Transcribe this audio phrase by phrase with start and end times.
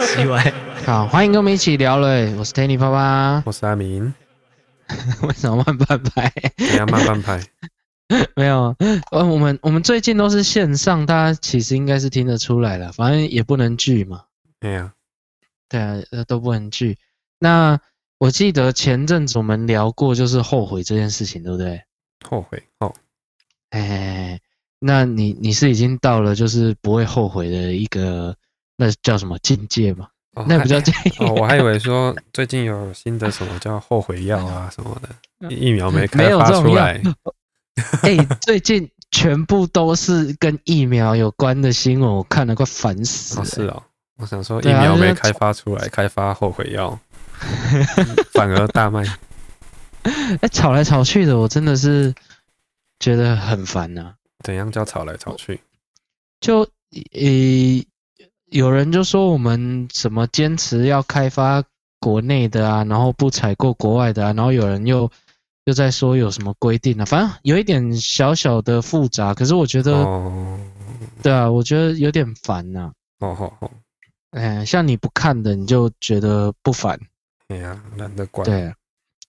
[0.00, 0.52] 奇怪，
[0.86, 2.08] 好，欢迎跟我们一起聊了。
[2.36, 4.14] 我是 Tanny 爸爸，我是阿明。
[5.22, 6.32] 为什么慢半拍？
[6.56, 7.38] 怎样慢半拍？
[8.34, 8.74] 没有，
[9.10, 12.90] 呃，我们我们最近都是线上，大家其实应该是听得出来了。
[12.92, 14.22] 反正也不能聚嘛。
[14.58, 14.92] 对呀，
[15.68, 16.96] 对啊，都不能聚。
[17.38, 17.78] 那
[18.18, 21.82] 我记得前阵子我们聊过，就是后悔这件事情，对不对？
[22.26, 22.92] 后悔哦。
[23.68, 24.40] 哎，
[24.80, 28.34] 那你你是已经到了就是不会后悔的一个，
[28.76, 30.08] 那叫什么境界吗？
[30.34, 31.24] 哦、那不叫境界。
[31.24, 37.02] 哦，我还以为说最近有新的什么叫后悔药啊什么的，疫苗没开发出来。
[38.02, 43.42] 哎、欸，最近全部都是跟疫苗有关的新闻，我看了快烦死了。
[43.42, 43.82] 哦，是哦，
[44.18, 46.98] 我想说疫苗没开发出来，啊、开发后悔药，
[48.32, 49.02] 反而大卖。
[50.02, 52.14] 哎、欸，吵来吵去的，我真的是
[52.98, 54.14] 觉得很烦呐、啊。
[54.42, 55.60] 怎样叫吵来吵去？
[56.40, 56.68] 就呃、
[57.20, 57.86] 欸，
[58.46, 61.62] 有人就说我们什么坚持要开发
[62.00, 65.10] 国内的啊，然后不采购国外的啊，然后有人又。
[65.66, 67.04] 又在说有什么规定呢、啊？
[67.04, 70.58] 反正有一点小小的复杂，可是我觉得，哦、
[71.22, 73.28] 对啊，我觉得有点烦呐、啊。
[73.28, 73.70] 哦哦哦，
[74.30, 76.98] 哎，像你不看的，你就觉得不烦。
[77.48, 78.44] 哎呀，懒得管。
[78.46, 78.74] 对，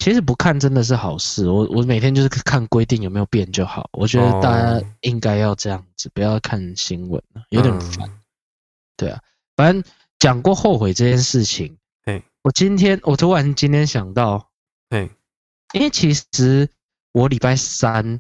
[0.01, 1.47] 其实不看真的是好事。
[1.47, 3.87] 我我每天就是看规定有没有变就好。
[3.93, 8.09] 我觉得大家应该要这样子，不要看新闻了，有点烦。
[8.09, 8.19] 嗯、
[8.97, 9.21] 对啊，
[9.55, 9.83] 反正
[10.17, 11.77] 讲过后悔这件事情。
[12.05, 14.49] 哎，我今天我突然今天想到，
[14.89, 15.07] 哎。
[15.73, 16.67] 因为其实
[17.13, 18.19] 我礼拜三，因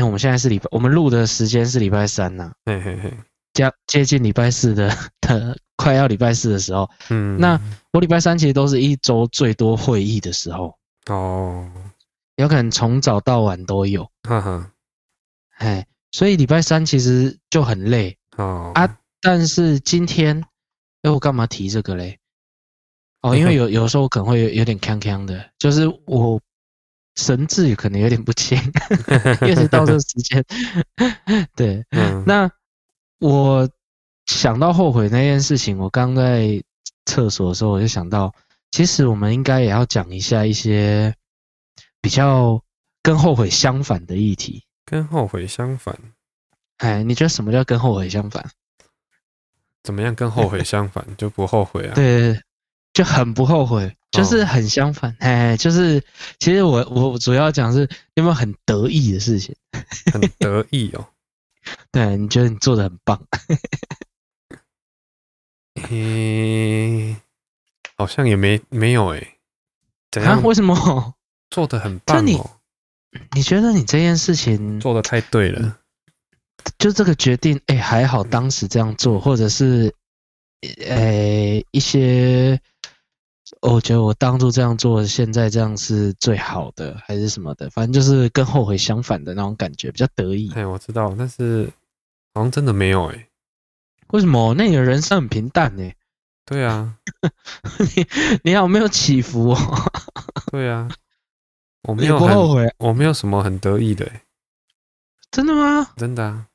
[0.00, 3.12] 为我们现在是礼拜，我们录的时间是礼拜三呐、啊，嘿嘿嘿，
[3.54, 7.58] 将接近礼拜四的的快要礼拜四的时候，嗯，那
[7.92, 11.70] 我礼拜三其实都是一周最多会议的时候，哦，
[12.36, 14.72] 有可能从早到晚都有，哈哈，
[15.58, 18.72] 哎，所以礼拜三其实就很累，哦。
[18.74, 20.44] 啊，但是今天，
[21.02, 22.18] 哎，我干嘛提这个嘞？
[23.22, 26.40] 哦， 因为有有时候我可能会有有点呛呛的，就是我。
[27.14, 28.58] 神志可能有点不清，
[29.46, 30.42] 越是到这个时间，
[31.54, 32.50] 对，嗯、那
[33.18, 33.68] 我
[34.24, 36.64] 想到后悔那件事情，我刚在
[37.04, 38.34] 厕所的时候，我就想到，
[38.72, 41.14] 其实我们应该也要讲一下一些
[42.00, 42.60] 比较
[43.02, 44.64] 跟后悔相反的议题。
[44.84, 45.96] 跟后悔相反？
[46.78, 48.44] 哎，你觉得什么叫跟后悔相反？
[49.84, 51.94] 怎么样跟后悔相反 就不后悔啊？
[51.94, 52.40] 对，
[52.92, 53.96] 就很不后悔。
[54.10, 56.04] 就是很相反，哎、哦，就是
[56.38, 59.56] 其实我我主要讲是有没有很得意的事情，
[60.12, 61.08] 很得意哦。
[61.90, 63.26] 对，你觉得你做的很棒？
[65.88, 67.16] 嘿，
[68.02, 69.36] 好像也没没有哎。
[70.10, 70.38] 怎样？
[70.38, 70.40] 啊？
[70.44, 71.14] 为什么？
[71.50, 72.22] 做的很棒哦。
[72.22, 72.40] 你
[73.36, 75.78] 你觉得你这件事情做的太对了？
[76.78, 79.94] 就这个决定，哎，还好当时这样做，或者是，
[80.86, 82.60] 呃，一些。
[83.60, 87.68] 我觉得我当初这样做，现在这样是最好的，还是什么的？
[87.70, 90.50] 反正就是跟后悔相反的那种感觉，比较得意。
[90.54, 91.70] 哎，我知道，但是
[92.34, 93.28] 好像真的没有哎。
[94.08, 94.54] 为什么？
[94.54, 95.94] 那你的人生很平淡哎。
[96.44, 96.96] 对啊，
[97.96, 98.06] 你
[98.42, 99.58] 你好没有起伏哦。
[100.50, 100.88] 对啊，
[101.82, 104.10] 我没有不后悔，我没有什么很得意的。
[105.30, 105.90] 真的吗？
[105.96, 106.46] 真的啊。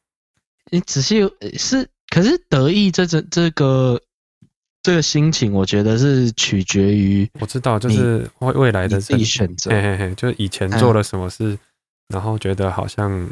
[0.71, 1.21] 你仔细
[1.57, 4.01] 是，可是得意这这这个。
[4.83, 9.69] 这个心情，我觉得是取决于我知道，就是未未来的自己选择。
[9.69, 11.59] 嘿嘿嘿，就以前做了什么事，嗯、
[12.07, 13.27] 然后觉得好像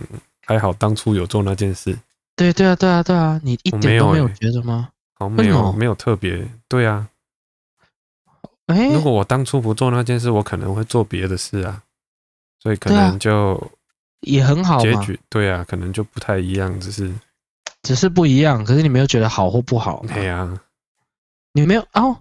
[0.46, 1.98] 还好，当初有做那件事。
[2.36, 4.90] 对对啊，对啊，对啊，你一点都没有觉得吗？
[5.16, 6.48] 好，没有，没有特别。
[6.68, 7.08] 对啊。
[8.68, 11.82] 哎，如果我当初不做那件事，我可能会做别的事啊，
[12.60, 13.72] 所以可能就
[14.22, 14.80] 也很好。
[14.80, 17.14] 结局对啊，可能就不太一样，只是
[17.84, 18.66] 只是不一样。
[18.66, 20.04] 可是你没有觉得好或不好？
[20.14, 20.62] 对啊。
[21.54, 22.18] 你没有哦？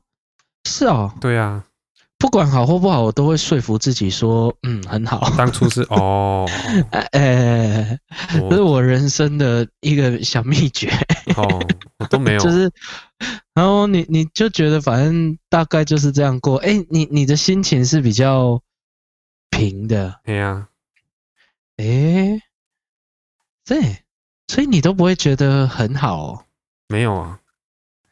[0.64, 1.64] 是哦，对啊，
[2.24, 5.30] 不管好或不好，我都会说服自己说，嗯，很好。
[5.36, 6.48] 当初是 哦，
[6.90, 8.00] 哎，哎，
[8.48, 10.90] 这是我人生的一个小秘诀。
[11.36, 11.46] 哦，
[11.98, 12.72] 我都没有， 就是，
[13.52, 16.56] 然后你你就觉得反正大概就是这样过。
[16.56, 18.62] 哎，你你的心情是比较
[19.50, 20.18] 平的。
[20.24, 20.68] 对啊，
[21.76, 22.40] 哎，
[23.66, 23.98] 对，
[24.48, 26.44] 所以你都不会觉得很好哦？
[26.88, 27.38] 没有啊。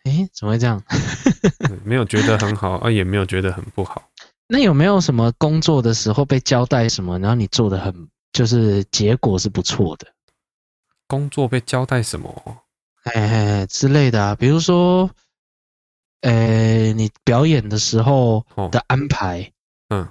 [0.05, 0.83] 哎，怎么会这样？
[1.85, 4.11] 没有觉得很好啊，也没有觉得很不好。
[4.49, 10.07] 那有没有什么工作的时候被交代什么，然后你做的很，就是结果是不错的？
[11.07, 12.59] 工作被交代什么？
[13.05, 15.11] 哎，之类的啊，比如说，
[16.21, 19.53] 呃，你表演的时候的安排，
[19.89, 20.09] 哦、嗯，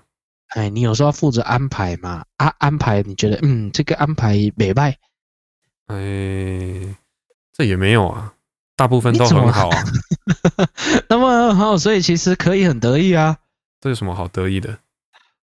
[0.48, 2.26] 哎，你有时候要负责安排嘛？
[2.38, 4.98] 啊，安排你觉得，嗯，这个安排美败？
[5.88, 6.96] 哎，
[7.54, 8.34] 这也没有啊。
[8.76, 9.84] 大部分都很好啊。
[11.10, 13.38] 那么很好，所以其实可以很得意啊。
[13.80, 14.78] 这有什么好得意的？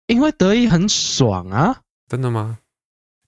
[0.07, 1.81] 因为得意很爽啊。
[2.09, 2.57] 真的吗？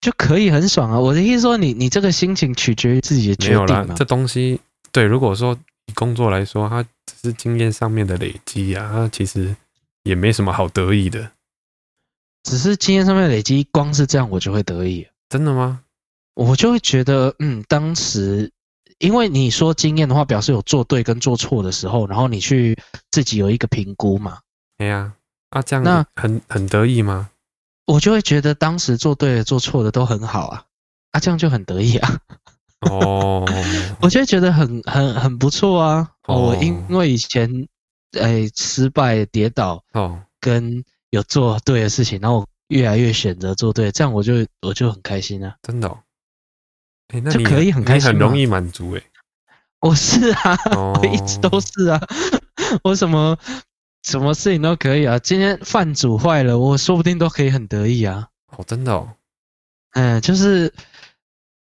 [0.01, 0.99] 就可以很爽啊！
[0.99, 3.57] 我的意思说你，你你这个心情取决于自己的决定。
[3.57, 4.59] 没有啦，这东西
[4.91, 5.57] 对，如果说
[5.87, 9.55] 以工作来说，它只是经验上面的累积啊，它其实
[10.03, 11.31] 也没什么好得意的。
[12.43, 15.07] 只是经验上面累积，光是这样我就会得意。
[15.29, 15.81] 真的吗？
[16.35, 18.51] 我就会觉得，嗯，当时
[18.99, 22.77] 因为你说经验的话，表示有做对跟做错的时候，然后你去
[23.11, 24.39] 自己有一个评估嘛。
[24.77, 25.13] 哎呀，
[25.49, 27.29] 啊这样那很很得意吗？
[27.85, 30.63] 我就会觉得当时做对的、做错的都很好啊，
[31.11, 32.19] 啊，这样就很得意啊。
[32.89, 33.45] 哦，
[34.01, 36.11] 我就会觉得很很很不错啊。
[36.27, 37.49] 哦，我因为以前
[38.13, 45.55] 诶、欸、失败跌倒哦，跟有做对的事情，然后越来越选择做对，这样我就我就很开心啊。
[45.61, 45.97] 真的、
[47.09, 49.03] 欸，那就可以很开心，很容易满足诶。
[49.81, 51.99] 我是啊，哦、 我一直都是啊，
[52.83, 53.37] 我什么。
[54.07, 55.17] 什么事情都可以啊！
[55.17, 58.27] 今天饭煮坏了，我说不定都可以很得意啊！
[58.55, 59.09] 哦，真的哦，
[59.93, 60.71] 嗯，就是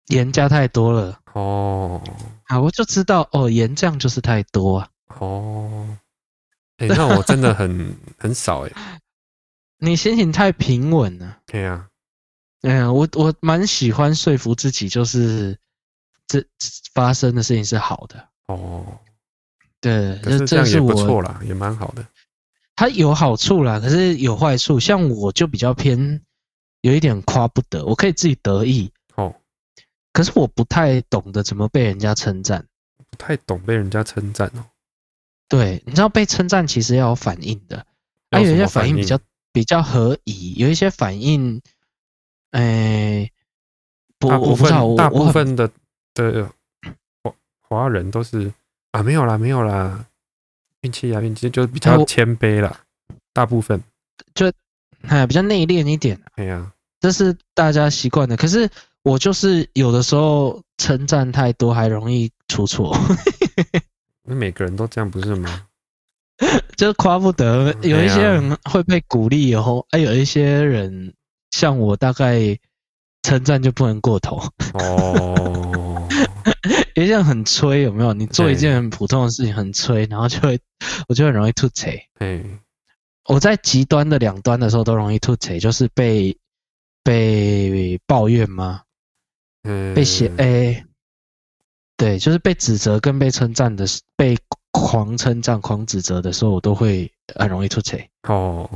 [0.08, 2.02] 盐加太多了哦。
[2.46, 4.88] 啊，我就知道哦，盐酱就是太多啊。
[5.20, 5.96] 哦，
[6.78, 8.72] 哎、欸，那我真的很 很少哎。
[9.78, 11.38] 你心情太平稳了。
[11.46, 11.86] 对啊，
[12.62, 15.58] 嗯，我我蛮喜欢说服自己，就是
[16.26, 16.44] 这
[16.94, 18.28] 发生的事情是好的。
[18.46, 18.98] 哦，
[19.80, 22.06] 对，可是这样也不错啦，也蛮好的。
[22.74, 24.80] 它有好处啦，可是有坏处。
[24.80, 26.20] 像我就比较偏，
[26.80, 27.84] 有一点夸不得。
[27.84, 29.34] 我可以自己得意哦，
[30.12, 32.66] 可是我不太懂得怎么被人家称赞。
[33.10, 34.64] 不太懂被人家称赞哦。
[35.48, 37.84] 对，你知道被称赞其实要有反应的，
[38.30, 39.18] 还有，有一些反应比较
[39.52, 41.60] 比较合宜，有一些反应，
[42.52, 43.32] 哎、欸，
[44.18, 45.70] 不，我不知道，大部分的
[46.14, 46.48] 的
[47.22, 47.34] 华
[47.68, 48.50] 华人都是
[48.92, 50.06] 啊，没有啦，没有啦。
[50.82, 52.80] 运气啊，运气就比较谦卑了，
[53.32, 53.80] 大部分
[54.34, 54.52] 就
[55.02, 56.20] 哎比较内敛一点。
[56.34, 58.36] 哎呀，这是大家习惯的。
[58.36, 58.68] 可是
[59.02, 62.96] 我就是有的时候称赞太多，还容易出错。
[64.26, 65.66] 那每个人都这样不是吗？
[66.76, 71.14] 就夸不得，有一些人会被鼓励以后，哎，有一些人
[71.52, 72.58] 像我，大概
[73.22, 74.42] 称赞就不能过头。
[74.74, 76.08] 哦。
[76.94, 78.12] 有些人很吹，有没有？
[78.12, 80.60] 你做一件很普通的事情很吹，然后就会，
[81.08, 81.90] 我就很容易吐槽。
[82.20, 82.58] 嗯，
[83.24, 86.36] 我在极端的两端的时候都容易吐槽，就是被
[87.02, 88.82] 被抱怨吗？
[89.62, 90.84] 嗯，被写诶、欸，
[91.96, 94.36] 对，就是被指责跟被称赞的，被
[94.70, 97.96] 狂称赞、狂指责的时候，我都会很容易吐槽。
[98.28, 98.68] 哦，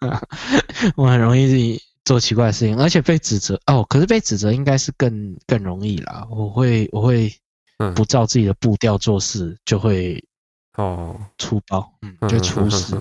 [0.94, 1.80] 我很容易。
[2.04, 6.26] 做奇怪的事情，而且被指责哦，可是被指责应该是更更容易啦。
[6.30, 7.32] 我会我会
[7.94, 10.24] 不照自己的步调做事，就会
[10.76, 13.00] 哦粗暴，嗯，就出事。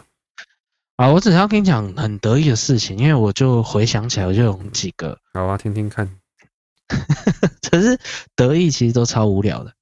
[0.98, 5.18] 啊，我只是要跟你讲很得意的事情，因为我就回想起来，我就有几个。
[5.34, 6.20] 好啊，听听看。
[7.70, 7.98] 可是
[8.36, 9.74] 得意其实都超无聊的。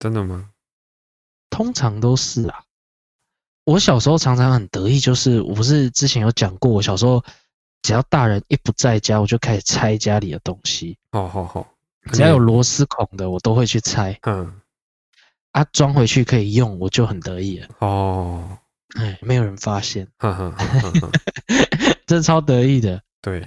[0.00, 0.50] 真的吗？
[1.48, 2.64] 通常都是啊。
[3.64, 7.24] 我小时候常常很得意，就是我不是之前有讲过，我小时候。
[7.84, 10.96] 只要大人一不在家，我就开始拆家里的东西。
[11.10, 11.68] 哦，好好，
[12.12, 14.18] 只要有螺丝孔的，我都会去拆。
[14.22, 14.54] 嗯，
[15.52, 17.68] 啊，装回去可以用，我就很得意了。
[17.80, 18.56] 哦，
[18.96, 21.10] 哎，没有人发现，呵呵呵呵
[22.06, 23.02] 这超得意的。
[23.20, 23.46] 对，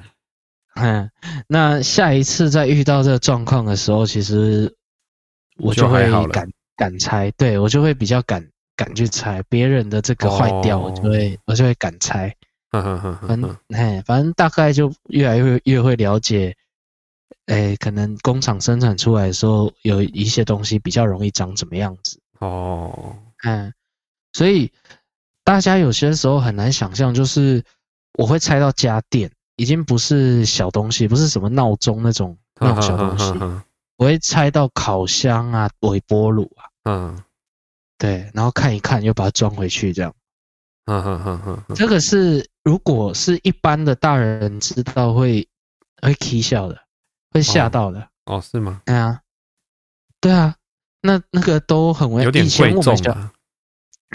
[0.76, 1.10] 嗯，
[1.48, 4.72] 那下一次再遇到这个状况的时候，其实
[5.58, 9.42] 我就会敢敢拆，对，我就会比较敢敢去拆。
[9.50, 12.36] 别人的这个坏掉，我就会我就会敢拆。
[12.72, 16.56] 嗯哼哼，反正嘿，反正大概就越来越越会了解，
[17.46, 22.20] 诶、欸，可能工厂生产出来的时候，有一些东西比较容易长怎么样子。
[22.40, 23.74] 哦，嗯，
[24.34, 24.72] 所以
[25.44, 27.64] 大家有些时候很难想象，就是
[28.14, 33.32] 我会拆到家电，已经不是小东西，不是什么闹钟那种那种小东西，
[33.96, 37.24] 我会拆到烤箱啊、微波炉啊，嗯，
[37.98, 40.14] 对，然后看一看，又把它装回去，这样。
[40.88, 45.46] 嗯哼哼哼，这个是如果是一般的大人知道会
[46.02, 46.80] 会啼笑的，
[47.32, 48.38] 会吓到的哦。
[48.38, 48.82] 哦，是吗？
[48.86, 49.20] 对啊，
[50.22, 50.56] 对啊，
[51.02, 53.34] 那那个都很危险，有点贵重啊，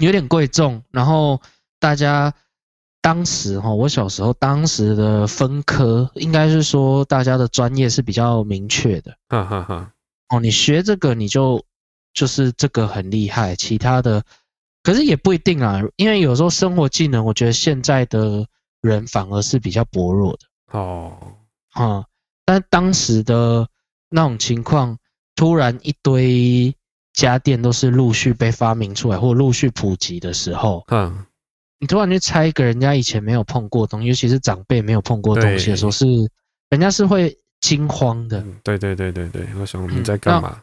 [0.01, 0.83] 有点贵重。
[0.91, 1.39] 然后
[1.79, 2.33] 大家
[3.03, 9.15] 当时哈，我小时候当时的分科应该是说大家的专业是比较明确的。
[9.29, 9.93] 哈哈哈。
[10.31, 11.63] 哦，你学这个你就
[12.15, 14.25] 就是这个很厉害，其他的。
[14.83, 18.47] 可是也不一定啊，因为有时候生活技能，我觉得现在的
[18.81, 21.17] 人反而是比较薄弱的哦。
[21.73, 22.05] 啊，
[22.45, 23.67] 但当时的
[24.11, 24.99] 那种情况，
[25.37, 26.75] 突然一堆
[27.15, 31.25] 家电都是陆续被发明出来或陆续普及的时候，嗯，
[31.79, 36.07] 你突然去拆一个人家以前没有碰过东西，尤其是长辈没有碰过东西的时候，是
[36.71, 38.45] 人家是会惊慌的。
[38.65, 40.57] 对对对对对，我想我们在干嘛？
[40.57, 40.63] 嗯、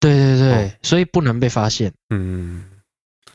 [0.00, 1.92] 对对对，哦、所以不能被发现。
[2.10, 2.64] 嗯，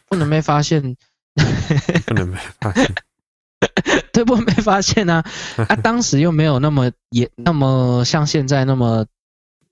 [0.07, 0.95] 不能被发现，
[2.05, 2.95] 不能被发现。
[4.12, 5.24] 对，不能被发现啊！
[5.67, 9.05] 啊， 当时又没有那么也那么像现在那么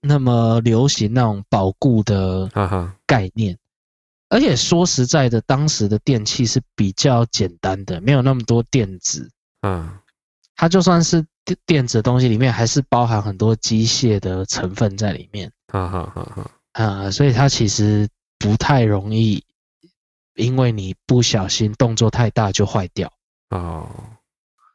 [0.01, 2.49] 那么流行那种保固的
[3.05, 3.57] 概念，
[4.29, 9.29] 而且说实在的，当时的电器是比较简单的，没有那么多电子。
[9.61, 9.97] 嗯，
[10.55, 15.51] 它就算是电电子的东西，里面还是包含很多机械的成分在里面。
[15.67, 18.07] 哈哈哈哈啊，所以它其实
[18.39, 19.43] 不太容易，
[20.35, 23.11] 因为你不小心动作太大就坏掉。
[23.49, 23.89] 哦。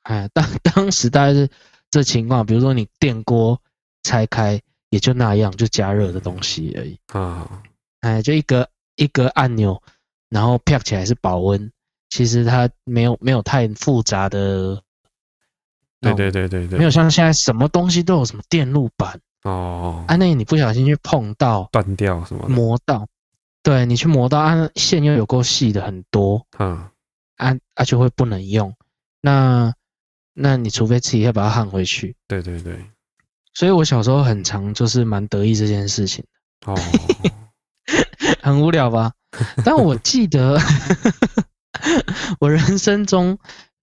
[0.02, 1.48] 哎，当 当时大概是
[1.90, 3.60] 这情况，比如说你电锅
[4.02, 4.60] 拆开
[4.90, 7.62] 也就那样，就加热的东西而已啊。
[8.00, 9.82] 哎，就一个一个按钮，
[10.30, 11.70] 然后啪起来是保温，
[12.08, 14.82] 其实它没有没有太复杂的。
[16.00, 20.04] 对对对对对，没有像现在什么东西都有什么电路板哦。
[20.06, 23.06] 啊，那你不小心去碰到断掉什么磨到，
[23.62, 26.88] 对你去磨刀，啊线又有够细的很多，嗯，
[27.36, 28.74] 啊啊就会不能用
[29.20, 29.72] 那。
[30.40, 32.14] 那你除非自己要把它焊回去。
[32.28, 32.80] 对对对，
[33.54, 36.24] 所以我小时候很常就是蛮得意这件事情
[36.64, 36.78] 哦，
[38.40, 39.12] 很无聊吧？
[39.64, 40.56] 但我记得
[42.38, 43.36] 我人生中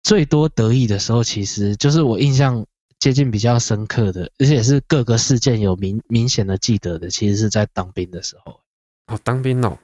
[0.03, 2.67] 最多得意的时候，其实就是我印象
[2.99, 8.61] 接近比较深刻的，而且是各个事件有明明显的记得的，其实是在当兵的时候。
[9.07, 9.79] 哦，当兵哦，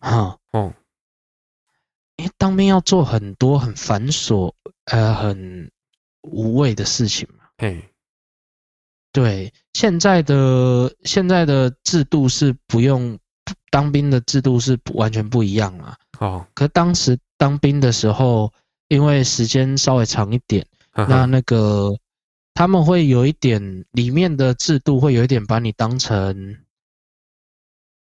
[0.00, 0.74] 哈哦，
[2.16, 4.52] 因为当兵要做很多很繁琐。
[4.86, 5.68] 呃，很
[6.22, 7.46] 无谓的事情嘛。
[7.58, 7.92] 嘿，
[9.10, 13.18] 对，现在的现在的制度是不用
[13.68, 15.98] 当兵的制度是完全不一样啊。
[16.20, 18.52] 哦，可当时当兵的时候，
[18.86, 21.98] 因为时间稍微长一点，呵呵那那个
[22.54, 26.64] 他们会有一点里面的制度会有一点把你当成，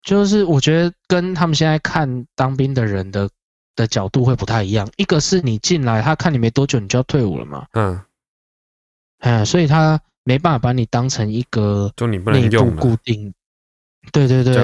[0.08, 3.30] 就是我觉得跟他们现在看当兵的人的。
[3.78, 7.68] 的角度会不太一样，一个是你进来，他看你没多久，你就要退伍了嘛。
[7.74, 8.02] 嗯，
[9.20, 11.94] 哎，所以他没办法把你当成一个
[12.26, 13.32] 内部固定，
[14.12, 14.56] 对对对，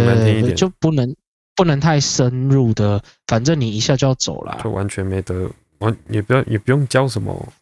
[0.41, 1.15] 对，就不能
[1.55, 5.47] 不能太深入的，反正你一下就要走了，就完全没得
[5.77, 7.53] 完，也不要也不用教什么，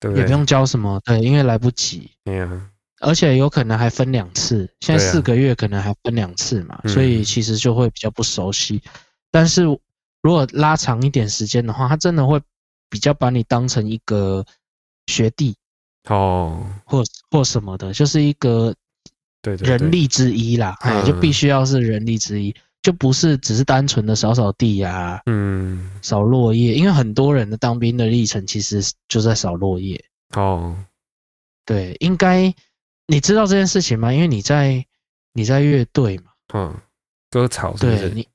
[0.00, 0.22] 对不对？
[0.22, 2.10] 也不用教什么，对，因为来不及。
[2.24, 2.70] 对呀，
[3.04, 8.82] 而且有可能还分两次，现在四个月可能还分两次嘛，所以其实就会比较不熟悉，
[9.30, 9.64] 但是。
[10.24, 12.40] 如果拉长一点时间的话，他真的会
[12.88, 14.42] 比较把你当成一个
[15.06, 15.54] 学弟
[16.08, 18.74] 哦，或或什么的，就是一个
[19.42, 30.02] 对人力之一啦，哎，就必须要是人力之一，就不是只是单纯的扫扫地呀，嗯，扫落叶，因为很多人的当兵的历程其实就在扫落叶。
[30.36, 30.74] 哦，
[31.66, 32.50] 对，应该
[33.06, 34.12] 你知道这件事情吗？
[34.12, 34.84] 因为你在
[35.32, 36.74] 你在乐队嘛，嗯，
[37.30, 38.08] 割草是不是？
[38.08, 38.28] 对你。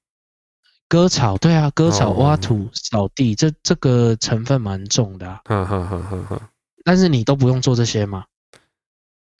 [0.88, 5.40] 割草，对啊，割草、挖土、扫地，这这个成分蛮重的啊。
[5.46, 6.50] 哈哈哈哈哈。
[6.84, 8.26] 但是你都不用做这些吗？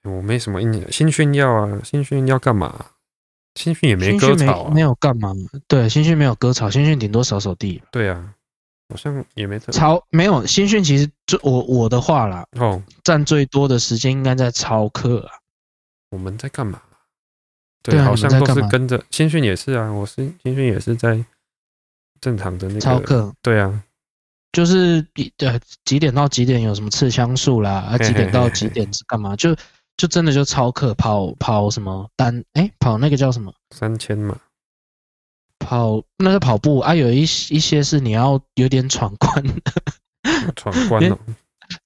[0.04, 0.92] 我没什么印象。
[0.92, 2.86] 新训要啊，新训要干嘛？
[3.56, 4.72] 新训也没割草啊。
[4.72, 5.34] 没有干嘛？
[5.68, 7.82] 对，新训没有割草，新训顶多扫扫地。
[7.92, 8.34] 对啊，
[8.90, 9.58] 好像也没。
[9.60, 15.32] 超，没有新训，其实就我我的话啦，哦，占最多的时间应该在超课啊。
[16.10, 16.82] 我们在干嘛？
[17.82, 21.24] 对，好像都是跟着新训也是啊，我是新训也是在。
[22.22, 23.82] 正常的那个操课，对啊，
[24.52, 29.38] 就是呃几点到几点有什么刺枪术啦，啊几点到几点是干嘛？
[29.38, 29.56] 就
[29.96, 34.38] 就真的就超课跑跑什么单哎跑那个叫什么三千嘛，
[35.70, 39.72] 跑那是跑步啊有一一些是你要有点闯关的，
[40.56, 41.20] 闯关哦，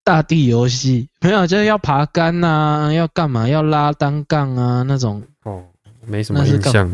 [0.06, 5.66] 大地游戏没有就是要爬杆呐，要干嘛要拉单杠啊那种哦，
[6.06, 6.90] 没什么印象。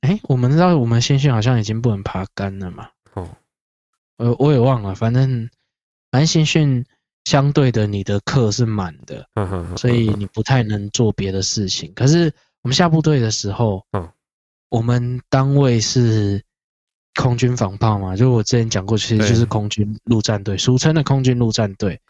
[0.00, 2.88] 哎、欸，我们知道我们新训好像已经不能爬杆了嘛？
[3.12, 3.28] 哦，
[4.16, 5.46] 我我也忘了，反正
[6.10, 6.82] 反正新训
[7.24, 9.28] 相对的，你的课是满的，
[9.76, 11.92] 所以你不太能做别的事情。
[11.92, 13.84] 可是我们下部队的时候，
[14.68, 16.42] 我们单位是
[17.14, 22.00] 空军防炮嘛，就我之前讲过，其实就是空军陆战队，俗称的空军陆战队。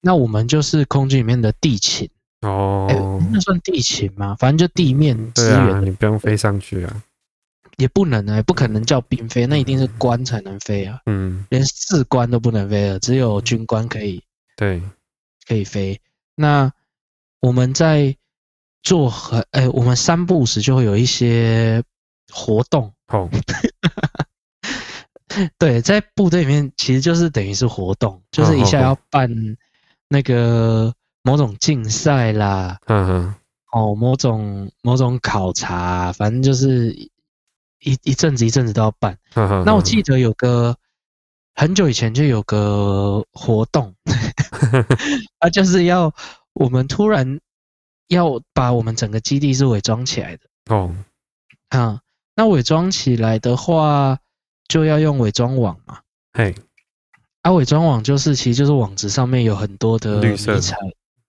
[0.00, 2.08] 那我们就是空军里面的地勤
[2.42, 2.96] 哦、欸，
[3.32, 4.36] 那算地勤吗？
[4.38, 7.02] 反正就地面支援、啊，你不用飞上去啊。
[7.78, 11.00] 也不能啊，也不可能叫兵飞，那一定是官才能飞啊。
[11.06, 14.22] 嗯，连士官都不能飞了，只有军官可以。
[14.56, 14.82] 对，
[15.46, 16.00] 可以飞。
[16.34, 16.72] 那
[17.40, 18.16] 我们在
[18.82, 21.82] 做很哎、欸，我们三不五时就会有一些
[22.32, 22.92] 活动。
[23.08, 23.28] 哦。
[25.56, 29.30] 对，在部队里面其实就是等于是活动，就是一下要办
[30.08, 30.92] 那个
[31.22, 33.34] 某种竞赛啦，嗯哼，
[33.72, 36.92] 哦，某种某种考察，反正就是
[37.80, 39.16] 一一阵子一阵子都要办。
[39.64, 40.74] 那我记得有个
[41.54, 43.94] 很久以前就有个活动，
[45.38, 46.12] 啊，就是要
[46.52, 47.38] 我们突然
[48.08, 50.42] 要把我们整个基地是伪装起来的。
[50.74, 50.94] 哦，
[51.68, 52.00] 啊，
[52.34, 54.18] 那伪装起来的话。
[54.68, 56.00] 就要用伪装网嘛，
[56.34, 56.54] 嘿，
[57.40, 60.76] 啊，伪装网就是其实就是网子上面有很多的迷彩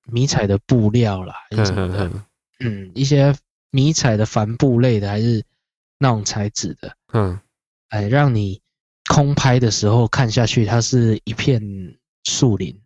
[0.07, 2.11] 迷彩的布料啦，还是什么的，
[2.59, 3.33] 嗯，一些
[3.71, 5.41] 迷彩的帆布类的，还是
[5.99, 7.39] 那种材质的，嗯，
[7.87, 8.61] 哎，让你
[9.07, 11.61] 空拍的时候看下去，它是一片
[12.25, 12.77] 树林，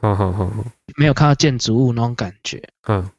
[0.00, 0.48] 好好好，
[0.96, 3.10] 没有看到建筑物那种感觉，嗯，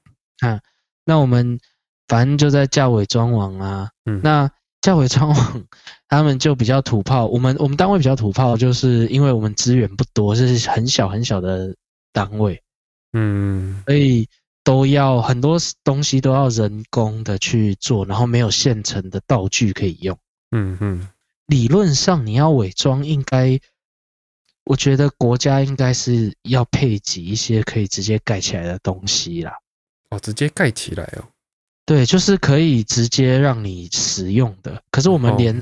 [0.46, 0.60] 啊，
[1.06, 1.60] 那我们
[2.08, 4.52] 反正就在架伪装网啊，嗯，那。
[4.82, 5.64] 架伪装网，
[6.10, 7.28] 他们就比较土炮。
[7.28, 11.76] 我们我们单位比较土炮，就是因为我们资源不多，是很小很小的
[12.12, 12.60] 单位，
[13.14, 14.28] 嗯，所以
[14.64, 20.18] 都要很多东西都要人工的去做，然后没有现成的道具可以用，
[20.50, 21.08] 嗯嗯。
[21.46, 23.60] 理论上你要伪装，应该，
[24.64, 29.54] 我觉得国家应该是要配给一些可以直接盖起来的东西啦。
[30.12, 31.26] 哦，直接盖起来哦。
[31.86, 34.82] 对，就是可以直接让你使用的。
[34.92, 35.62] 可是我们连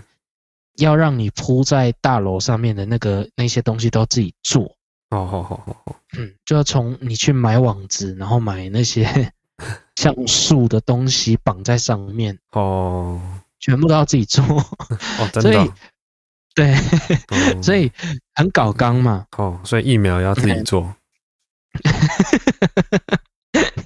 [0.77, 4.63] 要让你铺在大楼上面的那个那些东西都自己做。
[5.11, 5.95] 哦，好好好好。
[6.17, 9.31] 嗯，就要从你去买网子，然后买那些
[9.95, 12.37] 像树的东西绑在上面。
[12.51, 13.19] 哦，
[13.59, 14.43] 全部都要自己做。
[14.43, 15.73] 哦， 真的。
[16.55, 16.75] 对，
[17.63, 17.89] 所以
[18.35, 19.25] 很搞刚嘛。
[19.37, 20.93] 哦，所以疫苗要自己做。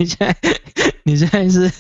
[0.03, 0.38] 你现在，
[1.03, 1.72] 你现在是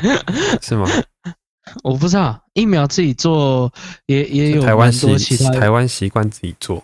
[0.62, 0.88] 是吗？
[1.82, 3.70] 我不知道，疫苗自己做
[4.06, 6.82] 也也有台湾习台湾习惯自己做，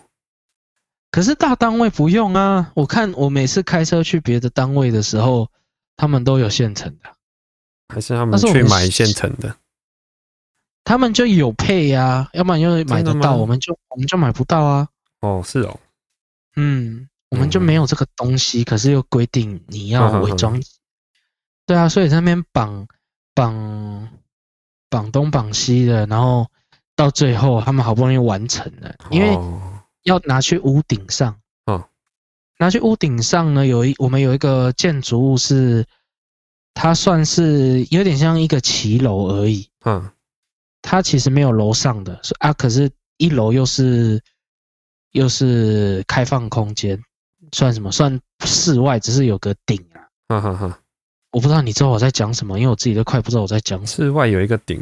[1.09, 2.71] 可是大单位不用啊。
[2.75, 5.49] 我看我每次开车去别的单位的时候，
[5.95, 7.09] 他们都有现成的，
[7.93, 9.55] 还是他们去买现成的？
[10.83, 14.87] 他们就有配呀、啊，要不然又买得到，我们就我们就买不到啊。
[15.21, 15.79] 哦，是哦，
[16.57, 17.07] 嗯。
[17.33, 20.61] 我们就没有这个东西，可是又规定你要伪装，
[21.65, 22.87] 对啊，所以在那边绑
[23.33, 24.07] 绑
[24.87, 26.45] 绑东绑西的，然后
[26.95, 29.35] 到最后他们好不容易完成了，因为
[30.03, 31.35] 要拿去屋顶上，
[32.59, 35.83] 拿去屋顶上呢，有一我们有一个建筑物是，
[36.75, 40.11] 它算是有点像一个骑楼而已，嗯，
[40.83, 44.21] 它其实没有楼上的，啊，可是一楼又是
[45.13, 47.01] 又是开放空间。
[47.53, 47.91] 算什么？
[47.91, 50.03] 算室外，只是有个顶啊。
[50.27, 50.79] 哈哈哈，
[51.31, 54.07] 我不知道你知道我在讲什么，因为我自己都快不知道我在讲什么。
[54.07, 54.81] 室外有一个顶，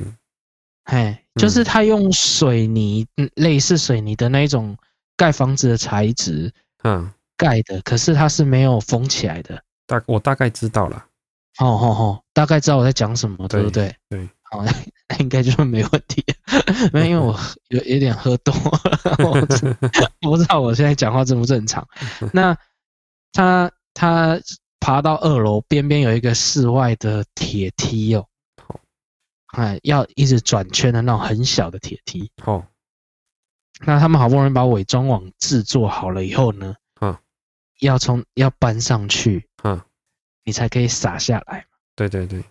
[0.86, 4.76] 嘿，就是他用水泥，嗯，类似水泥的那一种
[5.18, 6.52] 盖房子的材质，
[6.84, 9.62] 嗯，盖的，可是它是没有封起来的。
[9.86, 11.06] 大，我大概知道了。
[11.60, 13.94] 哦哦哦，大概知道我在讲什么，对不对？
[14.10, 14.30] 对。
[14.52, 14.66] 好，
[15.20, 16.24] 应该就是没问题。
[16.92, 19.32] 没有，因为我有有点喝多了，我
[20.30, 21.88] 不知道我现在讲话正不正常。
[22.34, 22.56] 那
[23.32, 24.38] 他他
[24.82, 28.28] 爬到二楼边边有一个室外的铁梯哦，
[29.54, 32.30] 哎，要一直转圈的那种很小的铁梯。
[32.44, 32.68] 哦，
[33.86, 37.18] 那他们好不容易把伪装网制作好了以后呢，嗯，
[37.80, 39.82] 要从要搬上去，嗯，
[40.44, 41.66] 你才可以撒下来。
[41.96, 42.44] 对对对。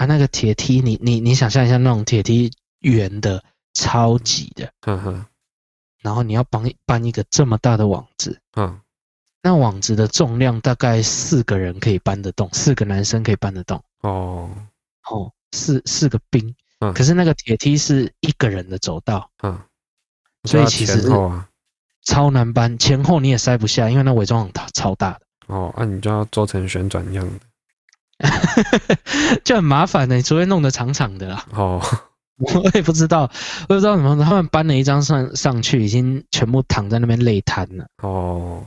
[0.00, 5.26] 啊，那个铁梯，你你你想象一下，那种铁梯圆的，超级的，呵呵，
[6.00, 8.80] 然后你要帮搬一个这么大的网子，嗯，
[9.42, 14.48] 那网子的重量大概四个人可以搬得动，四个男生可以搬得动，哦，
[15.10, 19.60] 哦，四四个兵，嗯，可是那个铁梯是一个人的走道，嗯，
[20.44, 21.10] 所以其实
[22.06, 27.32] 超难搬，前后你也塞不下，因为那伪装网超大的，哦，那你就要做成旋转一样的。
[29.44, 31.46] 就很麻烦呢，你除非弄得长长的啦。
[31.52, 31.80] 哦，
[32.38, 33.22] 我也不知道，
[33.68, 37.86] 我不知道怎么他们搬了一张上上去，已经全部躺在那边累瘫了。
[38.02, 38.64] 哦，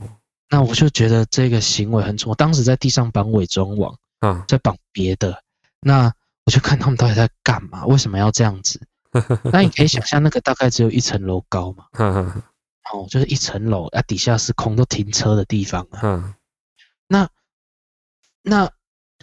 [0.50, 2.28] 那我就觉得这个行为很蠢。
[2.28, 5.40] 我当时在地上绑伪装网，嗯，在绑别的，
[5.80, 6.12] 那
[6.44, 8.80] 我就看他们到底在干嘛，为什么要这样子？
[9.52, 11.84] 那你可以想象，那个大概只有一层楼高嘛。
[12.92, 16.00] 哦，就是一层楼，啊，底下是空都停车的地方啊。
[16.02, 16.34] 嗯，
[17.06, 17.28] 那
[18.42, 18.68] 那。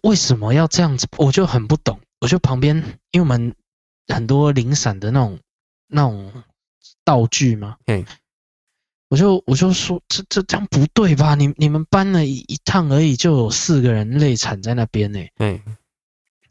[0.02, 1.08] 为什么要这样子？
[1.18, 2.00] 我就很不懂。
[2.20, 2.78] 我就旁边，
[3.12, 3.56] 因为我们
[4.08, 5.40] 很多零散的那种
[5.88, 6.32] 那种
[7.04, 8.06] 道具嘛，嗯，
[9.10, 11.34] 我就我就说，这这这样不对吧？
[11.34, 15.20] 你你们搬了一一趟而已，就有四个人累惨在那边呢。
[15.40, 15.60] 嗯，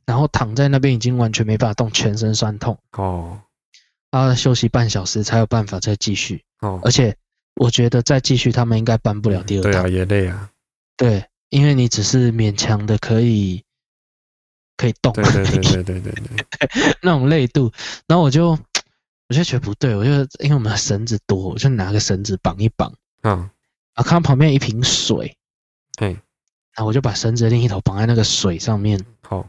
[0.05, 2.77] 然后躺在那边已经完全没办法动，全身酸痛。
[2.93, 3.41] 哦，
[4.11, 6.43] 他休息半小时才有办法再继续。
[6.61, 7.17] 哦，而且
[7.55, 9.71] 我觉得再继续，他们应该搬不了第二趟。
[9.71, 10.51] 对啊，也累啊。
[10.97, 13.63] 对，因为你只是勉强的可以
[14.77, 15.13] 可以动。
[15.13, 17.71] 对对对对对对对， 那种累度。
[18.07, 18.59] 然后我就
[19.29, 20.11] 我就觉得不对，我就
[20.43, 22.93] 因为我们的绳子多，我就拿个绳子绑一绑。
[23.23, 23.39] 嗯。
[23.95, 25.37] 然后看到旁边一瓶水。
[25.97, 26.13] 对。
[26.77, 29.05] 然后我就把绳子的另一头绑在那个水上面。
[29.23, 29.47] 好。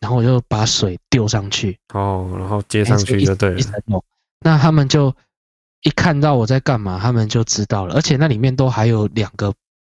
[0.00, 1.78] 然后我就把水丢上去。
[1.92, 4.04] 哦，然后接上去就对了。
[4.40, 5.14] 那他们就
[5.82, 7.94] 一看到我在干嘛，他们就知道了。
[7.94, 9.54] 而且那里面都还有两个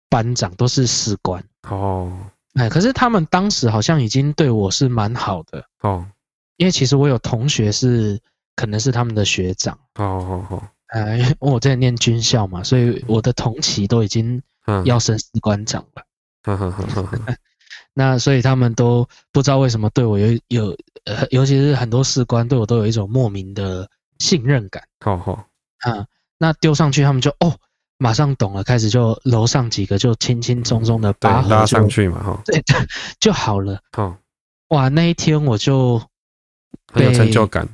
[0.09, 1.43] 班长，都是士官。
[1.69, 2.13] 哦。
[2.55, 5.65] 哎，可是他们当时好像已经对我是蛮好的。
[5.81, 6.07] 哦。
[6.57, 8.19] 因为其实我有同学是
[8.55, 9.79] 可能是他们的学长。
[9.97, 10.63] 哦哦哦。
[10.87, 14.41] 哎，因为我在念军校嘛，所以我的同期都已经
[14.85, 16.03] 要升士官长了。
[17.93, 23.89] 那所以他们都不知道为什么对我有有呃，尤其是很多士官对我都有一种莫名的
[24.19, 24.83] 信任感。
[25.01, 25.47] 好好
[25.81, 26.07] 啊，
[26.39, 27.57] 那丢上去他们就哦，
[27.99, 32.63] 马上懂了，开始就楼上几个就轻轻松松的把拉上去嘛，哈，对，
[33.21, 33.81] 就好了。
[33.97, 34.17] 哦，
[34.69, 36.01] 哇，那一天我就
[36.93, 37.69] 很有成就感。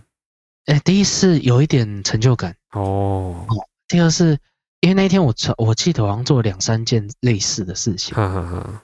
[0.66, 2.54] 哎，第一次有一点成就感。
[2.72, 3.56] 哦，哦
[3.88, 4.38] 第二是。
[4.84, 8.16] 因为那一天我我记得好像做了两三件类似的事情，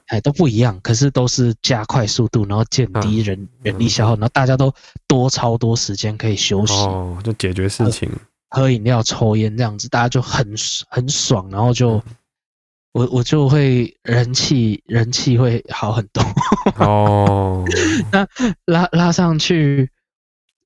[0.06, 4.72] 哎，都不一样，可是都是加快速度，然后减低人人力消耗，然后大家都
[5.08, 8.08] 多超多时间可以休息，哦，就解决事情，
[8.50, 10.54] 喝饮料、抽烟这样子，大家就很
[10.88, 12.02] 很爽，然后就
[12.92, 16.22] 我我就会人气人气会好很多，
[16.84, 17.64] 哦，
[18.12, 18.26] 那
[18.64, 19.90] 拉拉上去。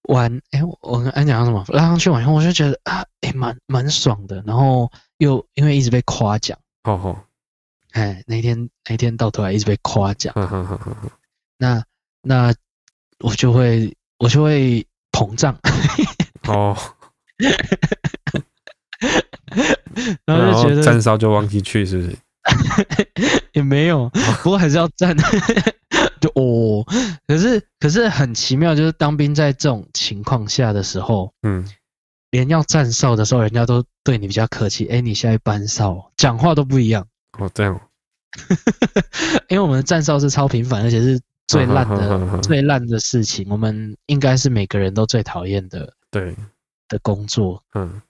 [0.08, 1.64] 玩，哎、欸，我跟安讲什么？
[1.68, 4.42] 拉上去玩以后，我就觉得啊，哎、欸，蛮蛮爽的。
[4.44, 7.16] 然后又因为一直被夸奖，哦吼，
[7.92, 11.12] 哎，那天那天到头来一直被夸奖，呵呵呵呵
[11.56, 11.84] 那
[12.20, 12.52] 那
[13.20, 15.56] 我就会我就会膨胀，
[16.48, 16.76] 哦，
[20.24, 22.16] 然后就觉得站哨就忘记去，是不是？
[23.52, 24.08] 也没有，
[24.42, 25.16] 不过还是要站。
[26.20, 26.84] 就哦，
[27.26, 31.66] 可是可是很奇妙，就是当兵在这种情况下的时候，嗯，
[32.30, 34.86] 连要站哨的时候，人家都对你比较客气。
[34.86, 37.06] 哎，你现在班哨，讲话都不一样。
[37.38, 37.80] 哦，这样。
[39.48, 43.46] 因为我们的站哨是超频繁，而且是最烂的、最烂的事情。
[43.50, 46.34] 我们应该是每个人都最讨厌的，对
[46.92, 47.64] 的工作。
[47.74, 48.00] 嗯，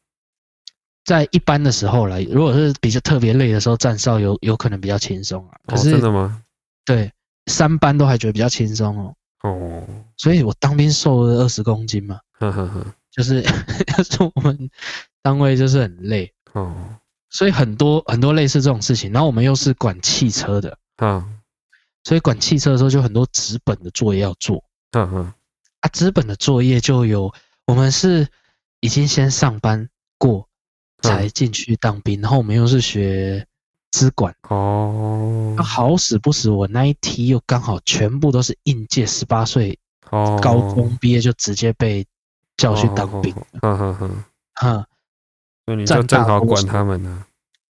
[1.04, 5.56] 在一般的时候来，如果是比较特别累的时候，站哨有有可能比较轻松啊。
[5.66, 6.42] 可是，真的吗？
[6.84, 7.10] 对。
[7.46, 9.82] 三班都还觉得比较轻松哦，哦，
[10.16, 13.42] 所以我当兵瘦了二十公斤嘛，呵呵呵，就是
[13.96, 14.70] 就是我们
[15.22, 16.32] 单位就是很累。
[16.52, 16.72] 哦，
[17.30, 21.36] 所以很多很多类似这种事情，然后我们又是管汽车的，嗯，
[22.04, 25.34] 所以管汽车的时候就很多纸本的作业要做，嗯嗯，
[25.80, 27.34] 啊，纸本的作业就有
[27.66, 28.28] 我们是
[28.82, 30.46] 已经先上班过
[31.00, 33.46] 才进去当兵，然后我们又是学。
[33.94, 34.34] 资管。
[34.48, 42.02] 哦，好死不死，我那一梯又刚好全部都是应届十八岁，哦，高中毕业就直接被
[42.56, 44.10] 叫去当兵，哈哈哈，
[44.54, 44.86] 哈，
[45.66, 47.22] 所以你就正好管他们呢，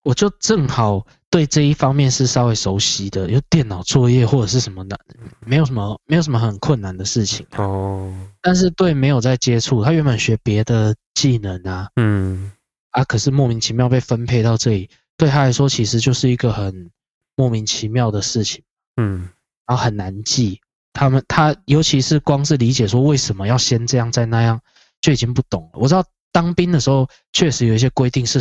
[0.03, 4.97] 我就正好对这一方面是稍微熟悉的，有电脑作业或者是什么的，
[5.45, 12.51] 没有什么没有什么很困难的事情哦，但是对没有在接触，他原本学别的技能啊，嗯，
[12.91, 14.89] 啊，可是莫名其妙被分配到这里。
[15.15, 16.89] 对他来说，其实就是一个很
[17.35, 18.63] 莫名其妙的事情，
[18.97, 19.29] 嗯，
[19.65, 20.59] 然后很难记。
[20.91, 24.59] 他们他尤其是光是理解说为什么要先这样再那样，
[25.01, 25.79] 就已经不懂了。
[25.79, 28.39] 我知道当兵的时候确实有一些规定是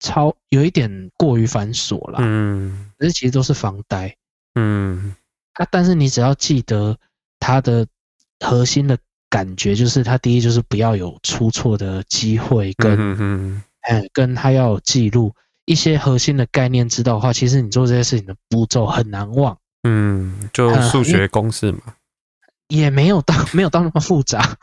[0.00, 4.14] 超有一点过于繁琐了，嗯，可是其实都是防呆，
[4.54, 5.14] 嗯，
[5.54, 6.98] 啊，但是你只要记得
[7.38, 7.86] 他的
[8.40, 8.98] 核心的
[9.30, 13.62] 感觉，就是他第一就是不要有出错的机会跟，嗯
[14.12, 15.34] 跟他要有记录
[15.64, 19.58] 一些核心的概念知道的话，其实你做这些事情的步骤很难忘。
[19.82, 21.80] 嗯，就数学公式嘛，
[22.68, 24.56] 也没有到 没有到那么复杂，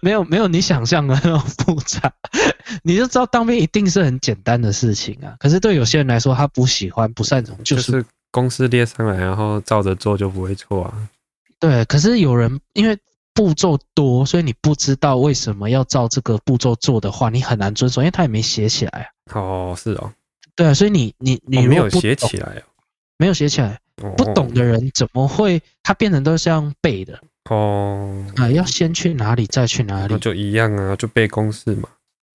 [0.00, 2.12] 没有没有你想象的那么复杂。
[2.82, 10.94] 你就知道当兵一定是很简单的事情啊，可是对有些人来说，他不喜欢不擅长，就是、就是公式列上来，然后照着做就不会错啊。
[11.58, 12.98] 对，可是有人因为。
[13.32, 19.40] 步骤多，所以你不知道为什么要照这个步骤做的话，你很难遵守，因为他也没写起来啊。
[19.40, 20.12] 哦，是哦，
[20.54, 22.62] 对啊，所以你你你没有写起来啊，
[23.16, 23.78] 没有写起来，
[24.16, 25.62] 不懂的人怎么会？
[25.82, 28.24] 他变成都是这样背的哦。
[28.36, 31.88] 啊，要先去哪里，再去哪里，就一样啊，就背公式嘛。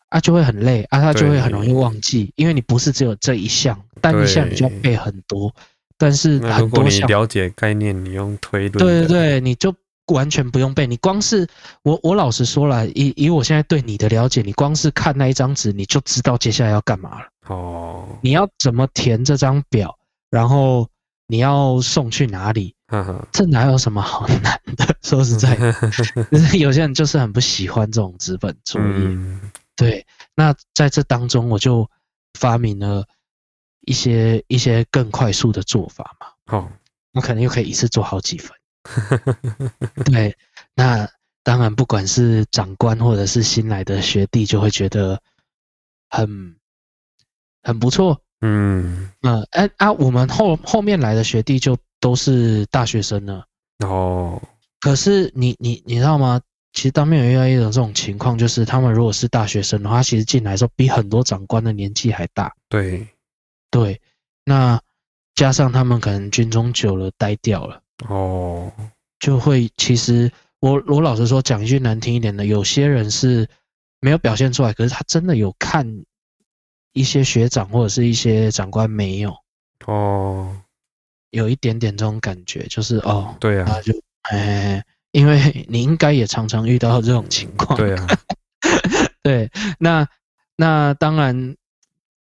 [0.10, 5.54] 啊，就会很累啊，他就会很容易忘记，因为你不是只有这一项，单一项你就要背很多，
[5.98, 9.76] 但是很多你了解概念，你用推论，对对对，你就
[10.08, 10.86] 完全不用背。
[10.86, 11.48] 你光是
[11.84, 17.28] 我我老实说了，以以我现在对你的了解，你光是看那一张纸，你就知道接下来要干嘛了。
[17.48, 19.98] 哦，你要怎么填这张表，
[20.30, 20.88] 然后
[21.28, 22.76] 你要送去哪里？
[22.88, 24.96] 呵呵，这哪有什么好难的？
[25.02, 25.58] 说实在，
[26.58, 28.88] 有些人就是很不喜欢这种纸本作业。
[28.88, 29.42] 嗯、
[29.76, 31.90] 对，那在这当中，我就
[32.40, 33.04] 发明了。
[33.88, 36.68] 一些一些更快速的做法嘛，哦，
[37.14, 38.52] 我可能又可以一次做好几份。
[40.06, 40.36] 对，
[40.76, 41.10] 那
[41.44, 45.22] 当然，不管是长官或者是新来的学弟，就会觉得
[46.10, 46.56] 很
[47.64, 48.22] 很不错。
[48.42, 53.46] 嗯，那哎啊，我们后后面来的学弟就都是大学生了。
[53.86, 54.42] 哦，
[54.80, 56.42] 可是你你你知道吗？
[56.74, 62.54] 其实当面有遇到一种这种情况，就是他们如果是大学生的话，其实进来的时候比很多长官的年纪还大。
[62.70, 63.08] 对。
[63.72, 64.00] 对，
[64.46, 64.80] 那
[65.34, 68.72] 加上他们可能军中久了呆掉了哦，
[69.20, 73.48] 就会其实我我老实说，讲一句难听一点的，有些人是
[74.00, 76.04] 没有表现出来，可是他真的有看
[76.94, 79.36] 一些学长或者是一些长官没有。
[79.86, 80.56] 哦，
[81.32, 88.08] 有一点点这种感觉，就是哦，对啊，就哎，因为你应该也常常遇到这种情况，对啊，
[89.24, 90.08] 对，那
[90.56, 91.56] 那当然。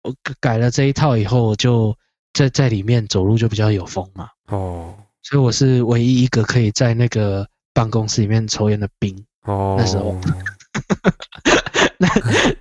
[0.02, 1.98] 我改了这一套以后，我就
[2.32, 4.30] 在在里面走路就比较有风嘛。
[4.46, 4.94] 哦，
[5.28, 9.12] 所以我是唯一一个可以在那个办公室里面抽烟的兵。
[9.42, 10.16] 哦，那时候，
[11.98, 12.06] 那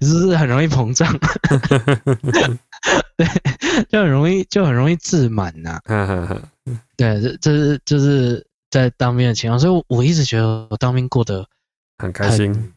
[0.01, 1.15] 是不是很容易膨胀？
[3.17, 3.27] 对，
[3.89, 5.79] 就很容易就很容易自满呐。
[6.97, 11.47] 对，这这是就是在当兵的情况，所以我一直觉得我当兵过得
[11.99, 12.73] 很开心，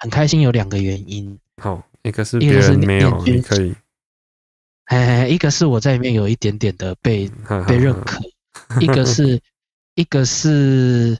[0.00, 0.40] 很开心。
[0.40, 1.38] 有两个原因。
[1.62, 3.72] 好，一个是别人没有，你可以。
[4.86, 7.30] 哎，一个是我在里面有一点点的被
[7.68, 8.20] 被认可，
[8.80, 9.40] 一个是，
[9.94, 11.18] 一个是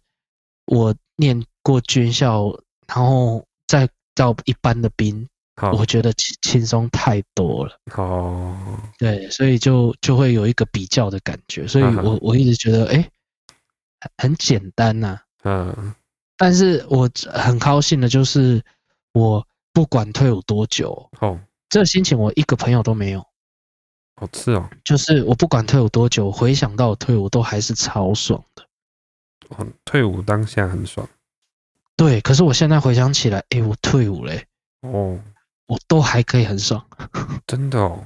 [0.67, 5.29] 我念过军校，然后再到一般的兵，
[5.73, 7.79] 我觉得轻轻松太多了。
[7.97, 8.57] 哦，
[8.99, 13.11] 对，所以就就会有一个比较的感觉，所以我我一直觉得，哎，
[14.17, 15.19] 很简单呐。
[15.45, 15.95] 嗯，
[16.37, 18.63] 但是我很高兴的就是，
[19.13, 23.25] 我不管退伍多久，哦，这心情我一个朋友都没有。
[24.19, 28.65] 好吃哦，就是我不管退伍多久，回想到我退伍都还是超爽的。
[29.51, 31.09] 哦，退伍当下很爽。
[31.97, 34.45] 对，可是我现在回想起来，哎，我退伍嘞，
[34.81, 35.21] 哦，
[35.67, 36.85] 我都还可以很爽。
[37.47, 38.05] 真的哦，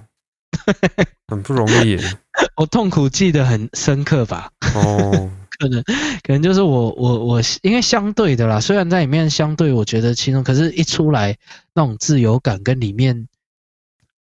[1.29, 2.19] 很不容易耶。
[2.57, 4.51] 我痛苦记得很深刻吧？
[4.75, 5.83] 哦， 可能
[6.23, 11.39] 可能就是我我我，因为相对的啦，虽然在里面相对我觉得轻松，可是一出来
[11.75, 13.29] 那种自由感跟里面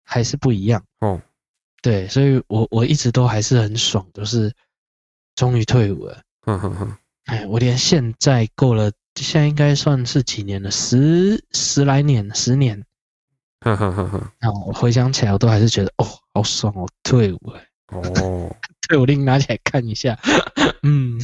[0.03, 1.19] 还是不一样哦。
[1.81, 4.51] 对，所以我我一直都还是很爽，就是
[5.35, 6.21] 终于退伍了。
[6.45, 12.83] 嗯哼哼，哎，我连现在过了，现在应该算是几年了，十十来年，十年。
[13.61, 17.61] 哼哼哼哼，那我回想起来，我都还是觉得哦，好爽哦，退伍了。
[17.91, 18.55] 哦，
[18.87, 20.19] 退伍令拿起来看一下。
[20.83, 21.19] 嗯，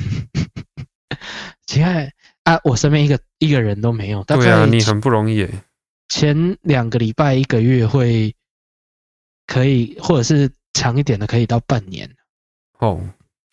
[1.66, 1.92] 其他
[2.44, 4.24] 啊，我身边一个一个人都没有。
[4.24, 5.64] 对啊，你很不容易诶。
[6.08, 8.34] 前两个礼拜一个月会。
[9.48, 12.10] 可以，或者是长一点的，可以到半年。
[12.80, 13.02] 哦，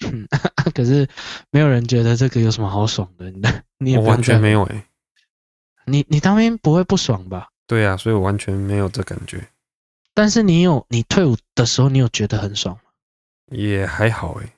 [0.04, 0.26] 嗯，
[0.74, 1.08] 可是
[1.50, 3.32] 没有人觉得这个有什么好爽的，
[3.78, 4.84] 你完全没有哎、欸。
[5.84, 7.48] 你你当兵不会不爽吧？
[7.66, 9.48] 对啊，所以我完全没有这感觉。
[10.14, 12.82] 但是你有，你退伍的时候，你有觉得很爽吗？
[13.50, 14.52] 也还好哎、欸。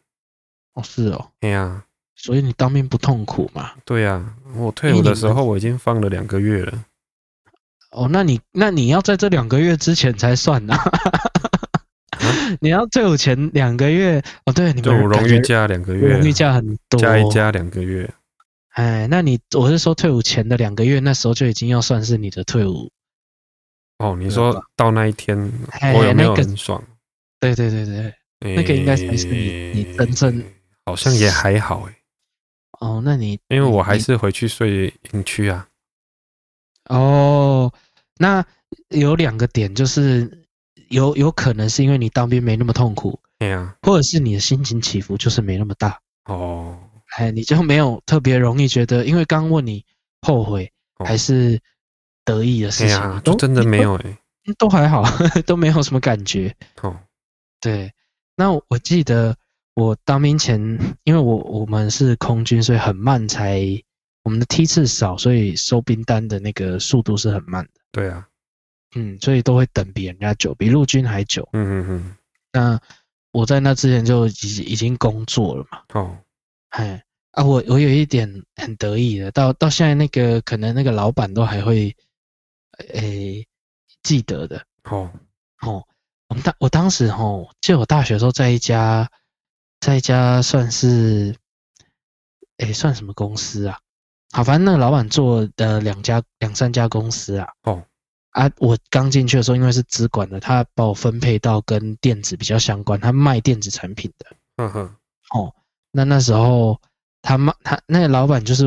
[0.74, 1.30] 哦，是哦。
[1.40, 3.72] 对啊，所以你当兵不痛苦嘛？
[3.84, 6.84] 对啊，我退伍的时候我已经放了两个月了。
[7.94, 10.84] 哦，那你那你要在这两个月之前才算呢、啊？
[12.60, 18.12] 你要退伍前两个月哦，对，你们荣誉假两个月，荣誉假很多，加一加两个月。
[18.70, 22.90] 哎，那你我是说退伍前的两个月，那时候就已经要算是你的退伍。
[23.98, 25.36] 哦，你说到那一天，
[25.94, 26.82] 我有没有很爽？
[27.38, 27.86] 对对对
[28.40, 30.42] 对，那个应该才是你你真正
[30.86, 31.96] 好像也还好哎。
[32.80, 35.68] 哦，那你因为我还是回去睡营区啊。
[36.88, 37.72] 哦。
[38.18, 38.44] 那
[38.88, 40.46] 有两个点，就是
[40.88, 46.00] 有有可能是因为你当兵没那么痛苦，对啊，或者是你的心情起伏就是没那么大。
[46.26, 46.78] 哦，
[47.16, 49.84] 哎，你就没有特别容易觉得，因为刚问你
[50.22, 50.72] 后悔
[51.04, 51.60] 还是
[52.24, 54.18] 得意的事情，啊，都真的没有哎，
[54.58, 55.02] 都还好，
[55.44, 56.54] 都没有什么感觉。
[56.82, 56.98] 哦。
[57.60, 57.92] 对，
[58.36, 59.36] 那我记得
[59.74, 60.60] 我当兵前，
[61.04, 63.62] 因为我我们是空军，所以很慢才
[64.22, 67.80] 我们的梯次少，所以收兵单的那个速度是很慢的。
[67.94, 68.28] 对啊，
[68.96, 71.48] 嗯，所以都会等比人家久，比陆军还久。
[71.52, 72.16] 嗯嗯嗯。
[72.52, 72.80] 那
[73.30, 75.84] 我在那之前就已经已经工作了嘛。
[75.92, 76.18] 哦，
[76.70, 81.96] 哎啊，我我有一点很得意的，到到现在那个可能那个老板都还会
[82.92, 83.46] 诶
[84.02, 84.66] 记得的。
[84.82, 85.12] 哦
[85.60, 85.86] 哦，
[86.28, 89.08] 我们当我当时哦，记得我大学的时候在一家
[89.78, 91.36] 在一家算是
[92.56, 93.78] 诶算什么公司啊？
[94.34, 97.48] 好，反正那个老板做的两家两三家公司啊。
[97.62, 97.80] 哦。
[98.30, 104.26] 啊，我刚进去的时候，因为是资管的，他把我分配到跟电子比较相关，他卖电子产品的。
[104.56, 104.96] 嗯哼，
[105.36, 105.54] 哦，
[105.92, 106.80] 那那时候
[107.22, 108.66] 他卖他那个老板就是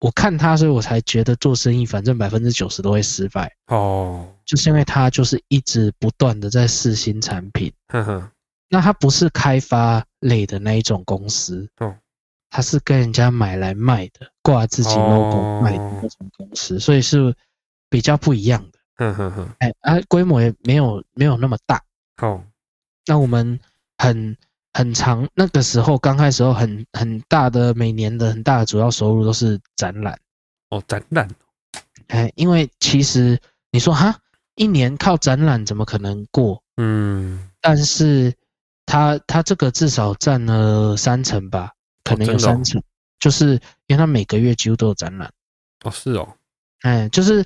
[0.00, 3.50] 我看他，所以我才觉得做生意反正百分之九十都会失败。
[3.68, 7.72] 哦，就是因为他就是一直不断的在试新产品。
[7.88, 8.30] 哼哼，
[8.68, 11.66] 那他不是开发类的那一种公司。
[11.78, 11.96] 哦，
[12.56, 17.36] 他是跟人家买来卖的，挂自己 logo 卖的那种公司，所以是
[17.90, 18.78] 比较不一样的。
[18.96, 21.82] 嗯哼哼，哎啊，规模也没有没有那么大。
[22.22, 22.42] 哦，
[23.04, 23.60] 那我们
[23.98, 24.34] 很
[24.72, 30.18] 很长，那个时候刚开始时候很很大的每年的很大的主要收入都是展览。
[30.70, 31.28] 哦，展览。
[32.06, 33.38] 哎，因为其实
[33.70, 34.18] 你说哈，
[34.54, 36.62] 一年靠展览怎么可能过？
[36.78, 38.32] 嗯，但是
[38.86, 41.74] 他他这个至少占了三成吧，
[42.06, 42.82] 可能有三成，
[43.18, 45.30] 就是因为他每个月几乎都有展览。
[45.84, 46.36] 哦，是哦。
[46.82, 47.44] 哎，就是。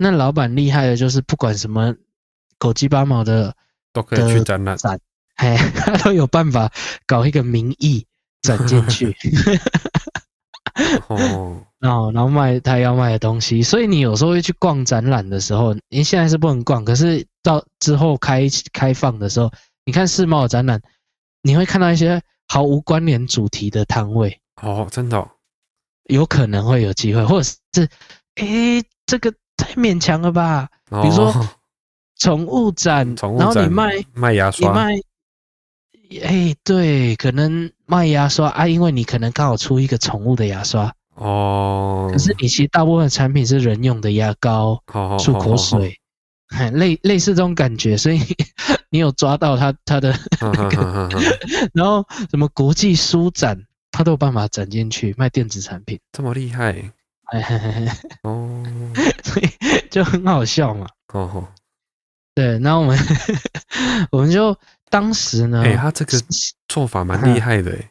[0.00, 1.92] 那老板厉害的，就是不管什么
[2.56, 3.52] 狗鸡巴毛的，
[3.92, 4.96] 都可以去展览，展，
[5.34, 6.70] 哎， 他都有办法
[7.04, 8.06] 搞一个名义
[8.40, 9.12] 展进去。
[11.08, 19.50] 哦，然后然后卖他要卖的东西，所以你有时候会去逛展览的时候，因为现在是不能逛，可是到之后开开放的时候，
[19.84, 20.80] 你看世贸的展览，
[21.42, 24.40] 你会看到一些毫无关联主题的摊位。
[24.60, 25.30] 哦，真的，哦，
[26.04, 27.88] 有可能会有机会，或者是，
[28.34, 29.32] 诶，这个。
[29.60, 30.68] 太勉强了吧？
[30.88, 31.34] 比如说
[32.16, 34.94] 宠物展，宠物展，然后你卖卖牙刷，你卖，
[36.22, 42.08] 哎、欸，对，可能卖牙刷啊，因为你可能刚好出一个宠物的牙刷哦。
[42.12, 45.98] 可是你其实大部分产品是人用的牙膏、漱口水，
[46.72, 48.20] 类类似这种感觉，所以
[48.90, 51.08] 你有抓到他他的那个，
[51.74, 56.92] 然后什么国际书展，他都有办法展进去卖电子产品，这么厉害。
[57.26, 57.86] 哎嘿嘿嘿，
[58.22, 58.64] 哦，
[59.22, 59.48] 所以
[59.90, 60.86] 就很好笑嘛。
[61.12, 61.48] 哦哦，
[62.34, 62.98] 对，然后我们
[64.10, 64.56] 我们就
[64.88, 66.18] 当时呢，哎，他这个
[66.68, 67.90] 做法蛮厉害的，哎，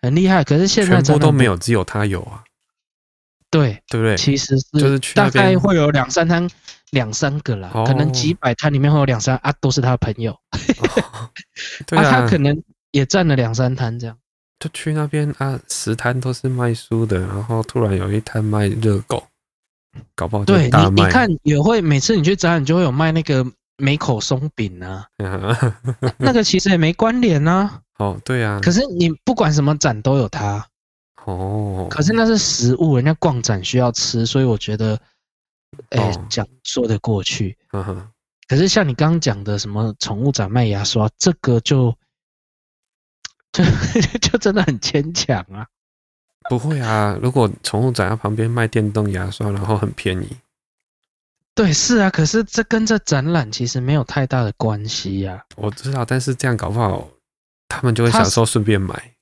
[0.00, 0.42] 很厉害。
[0.42, 2.42] 可是现在全部都没有，只有他有啊。
[3.50, 4.16] 对，对不对？
[4.16, 6.48] 其实是就是大概会有两三摊，
[6.92, 10.38] 两三个啦，可能几百摊里面会有两三啊，都是他的朋友。
[11.86, 14.16] 对啊，他可能也占了两三摊这样。
[14.60, 19.24] 就去那边啊，十摊都是卖书的，然后突然有一摊卖热狗，
[20.14, 20.44] 搞不好。
[20.44, 23.44] 对，你你看也会每次你去展览就会有卖那个
[23.78, 25.06] 梅口松饼啊，
[26.18, 27.80] 那个其实也没关联啊。
[27.98, 28.60] 哦，对啊。
[28.62, 30.64] 可是你不管什么展都有它。
[31.24, 31.88] 哦。
[31.90, 35.00] 可是那是食物，人家逛展需要吃，所以我觉得，
[35.90, 37.56] 哎、欸，讲、哦、说得过去。
[37.72, 38.08] 嗯哼。
[38.48, 41.96] 可是像你刚刚讲的什么宠物展卖牙刷，这个就。
[43.52, 43.62] 就
[44.18, 45.66] 就真的很牵强啊！
[46.48, 50.34] 不会啊，如果宠物展在旁边卖电动牙刷，然后很便宜。
[51.54, 55.44] 对，是啊，可是这跟这展览其实没有太大的关系呀、啊。
[55.56, 57.06] 我知道，但是这样搞不好，
[57.68, 59.14] 他们就会想说顺便买。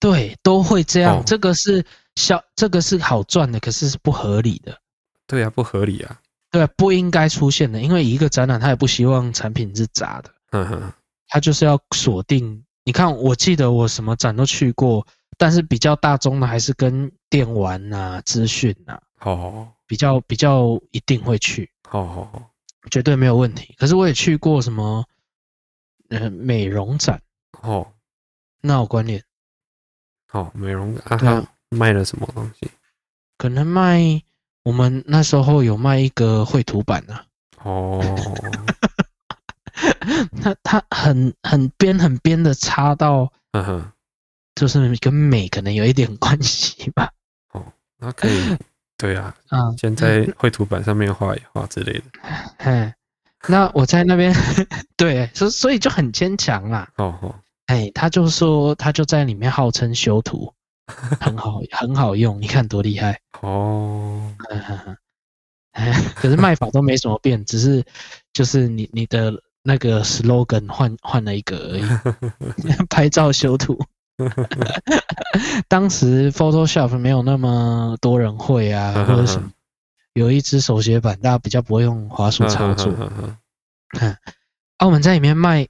[0.00, 1.18] 对，都会这样。
[1.18, 4.80] 哦、这个是小，这个是好赚的，可是是不合理的。
[5.26, 6.20] 对啊，不合理啊。
[6.50, 10.30] 对啊，不应该出现的，因为一个展览，他也不希望产品是杂的。
[10.50, 10.92] 嗯哼，
[11.28, 12.64] 他就是要锁定。
[12.84, 15.04] 你看，我记得我什么展都去过，
[15.36, 22.28] 但是比较大众的还是跟电玩啊、资讯啊，哦，比较比较一定会去，哦，
[22.90, 23.74] 绝对没有问题。
[23.76, 25.04] 可是我也去过什么，
[26.10, 27.20] 呃，美容展，
[27.60, 27.92] 哦，
[28.60, 29.20] 那有关联，
[30.30, 32.70] 哦，美容啊，他卖了什么东西？
[33.36, 34.22] 可能卖
[34.66, 37.24] 我们那时候有卖一个绘图板啊，
[37.62, 38.02] 哦。
[40.32, 43.92] 那他很很边很边的插到，嗯哼，
[44.56, 47.12] 就是跟美可能有一点关系吧。
[47.52, 47.64] 哦，
[47.98, 48.56] 那可以，
[48.98, 52.04] 对啊， 啊，先在绘图板上面画一画之类的。
[52.58, 52.92] 哎，
[53.46, 54.34] 那我在那边，
[54.96, 56.88] 对，所所以就很牵强啦。
[56.96, 57.36] 哦哦，
[57.66, 60.52] 哎，他就说他就在里面号称修图，
[61.20, 64.34] 很好很好用，你看多厉害哦。
[65.72, 67.84] 哎，可是卖法都没什么变，只是
[68.32, 69.42] 就是你你的。
[69.68, 71.82] 那个 slogan 换换了一个而已，
[72.88, 73.76] 拍照修图。
[75.66, 79.50] 当时 Photoshop 没有那么多人会啊，或者什么，
[80.14, 82.92] 有一只手写板，大家比较不会用滑鼠操作。
[83.98, 84.16] 啊，
[84.86, 85.66] 我们在里面卖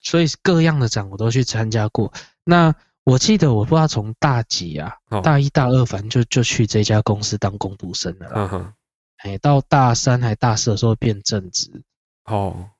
[0.00, 2.12] 所以各样的展我都去参加过。
[2.44, 2.72] 那
[3.04, 8.32] 我记得我不知道从大几啊，哦、大一大二反正就就去这家公司当工读生了啦。
[8.34, 11.82] 哎、嗯哼，到大三还大四的时候变正职。
[12.24, 12.70] 哦，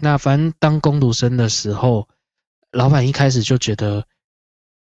[0.00, 2.08] 那反正当工读生的时候，
[2.70, 4.04] 老板一开始就觉得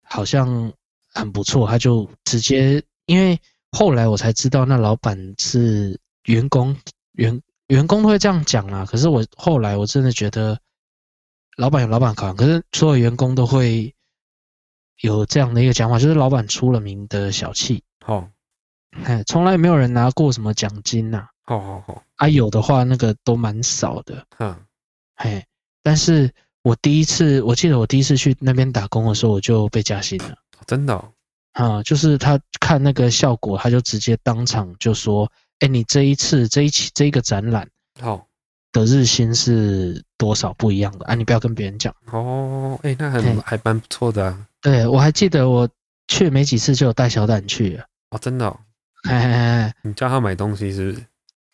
[0.04, 0.72] 好像
[1.14, 3.39] 很不错，他就直接因为
[3.72, 6.78] 后来我才知道，那老板是员工
[7.14, 8.86] 员员工都会这样讲啦。
[8.86, 10.60] 可是我后来我真的觉得。
[11.56, 13.93] 老板有老板考量，可是所有员工都会
[15.02, 17.84] 有这样的一个讲法，就是老板出了名的小气。
[18.06, 18.30] 哦，
[19.04, 21.28] 哎，从来没有人拿过什么奖金呐。
[21.46, 24.26] 好好好，啊，有的话那个都蛮少的。
[24.39, 24.56] 嗯，
[25.16, 25.46] 哎，
[25.82, 26.32] 但是
[26.62, 30.36] 我第一次，我记得我第一次去那边打工的时候，我就被加薪了。
[30.66, 30.94] 真的？
[30.94, 31.12] 哦？
[31.54, 37.70] 啊，就是他看那个效果，他就直接当场就说：“哎，你这一次这一期这一个展览，
[38.00, 38.26] 好。”
[38.74, 41.15] 的日薪是多少不一样的啊？
[41.15, 42.78] 你不要跟别人讲哦。
[42.84, 44.47] 哎、欸，那很还蛮不错的啊。
[44.59, 45.69] 对，我还记得我
[46.07, 48.59] 去没几次就有带小胆去了哦，真的、哦。
[49.07, 51.05] 嘿嘿嘿，你叫他买东西是不是？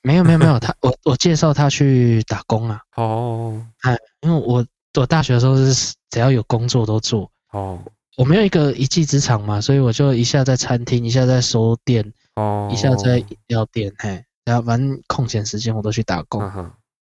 [0.02, 2.80] 没有没有没有， 他我我介绍他去打工啊。
[2.96, 4.66] 哦，哎，因为我
[4.98, 7.80] 我大学的时候是只要有工作都做哦。
[8.18, 16.42] 我没有一个一技之长嘛，所以我就一下在餐厅，一下在收店，哦，一下在饮料店，嘿，然后反正空闲时间我都去打工。
[16.42, 16.74] 啊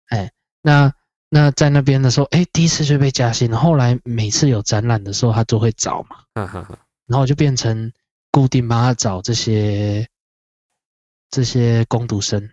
[0.09, 0.33] 哎，
[0.63, 0.93] 那
[1.29, 3.57] 那在那边的时候，哎，第一次就被加薪了。
[3.57, 6.17] 后来每次有展览的时候，他都会找嘛。
[7.07, 7.93] 然后我就变成
[8.31, 10.09] 固定帮他找这些
[11.31, 12.49] 这些工读生。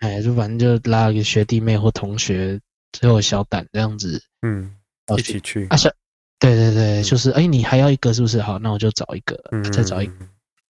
[0.00, 2.60] 哎，就反正就拉个学弟妹或同学，
[2.92, 4.74] 最后小胆这样子，嗯，
[5.16, 5.90] 一起去啊，小，
[6.38, 8.40] 对对对，就是哎，你还要一个是不是？
[8.40, 9.42] 好，那我就找一个，
[9.72, 10.12] 再找一个。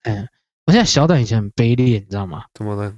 [0.02, 0.28] 嗯，
[0.66, 2.44] 我现在小胆以前很卑劣，你知道吗？
[2.54, 2.96] 怎么了？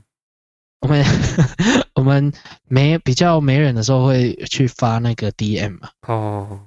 [0.81, 1.05] 我们
[1.95, 2.33] 我们
[2.69, 5.89] 没比较没人的时候会去发那个 DM 嘛？
[6.07, 6.61] 哦，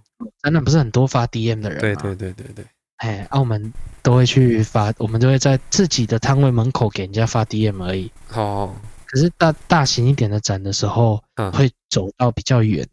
[0.43, 1.81] 真的不是很多发 DM 的人吗？
[1.81, 2.65] 对对对对对。
[2.97, 8.11] 哎，澳门都会去发，我们都会在自己的摊位门口给人家发 DM 而已。
[8.33, 8.75] 哦。
[9.07, 11.21] 可是大大型一点的展的时候，
[11.53, 12.87] 会走到比较远，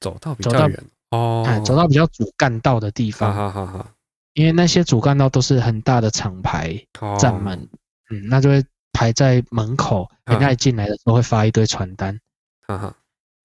[0.00, 3.34] 走到比较远哦，哎，走到比较主干道的地方。
[3.34, 3.86] 好好好。
[4.32, 6.76] 因为那些主干道都是很大的厂牌
[7.20, 7.68] 站门，
[8.10, 8.64] 嗯，那就会。
[8.94, 12.18] 排在门口，人家一进来的时候会发一堆传单，
[12.66, 12.96] 哈哈，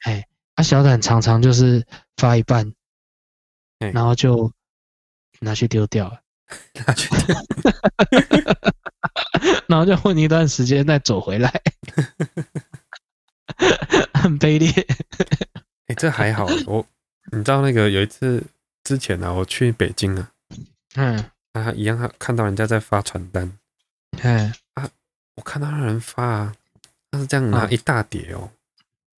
[0.03, 1.85] 哎，啊，小胆常常就是
[2.17, 2.71] 发一半，
[3.79, 4.53] 然后就
[5.39, 6.21] 拿去丢掉了，
[6.85, 7.35] 拿去丢，
[9.67, 11.51] 然后就混一段时间再走回来，
[14.13, 14.71] 很卑劣。
[15.87, 16.85] 哎，这还好，我
[17.31, 18.45] 你知道那个有一次
[18.83, 20.31] 之前呢、啊，我去北京啊，
[20.93, 23.57] 嗯，啊一样，看到人家在发传单，
[24.21, 24.53] 嗯。
[25.39, 26.53] 我看到人发啊，
[27.09, 28.51] 他是这样拿一大叠哦，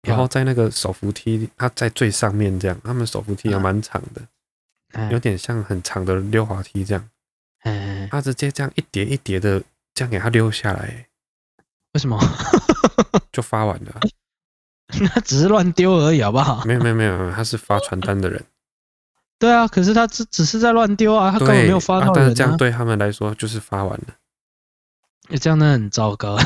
[0.02, 7.10] 然后在那个手扶梯，他在最上面这样，他们手扶梯也蛮长的，有点像很长的溜滑梯这样，
[8.12, 9.64] 他直接这样一叠一叠的
[9.94, 11.08] 这样给他溜下来，
[11.94, 12.20] 为什么？
[13.32, 14.00] 就发完了？
[15.00, 16.66] 那只是乱丢而已，好不好？
[16.66, 18.44] 没有没有没有，他是发传单的人。
[19.38, 22.14] 对啊，可是他只只是在乱丢啊，他根本没有发到人啊。
[22.14, 24.08] 但是这样对他们来说就是发完了。
[25.30, 26.38] 你这样那很糟糕。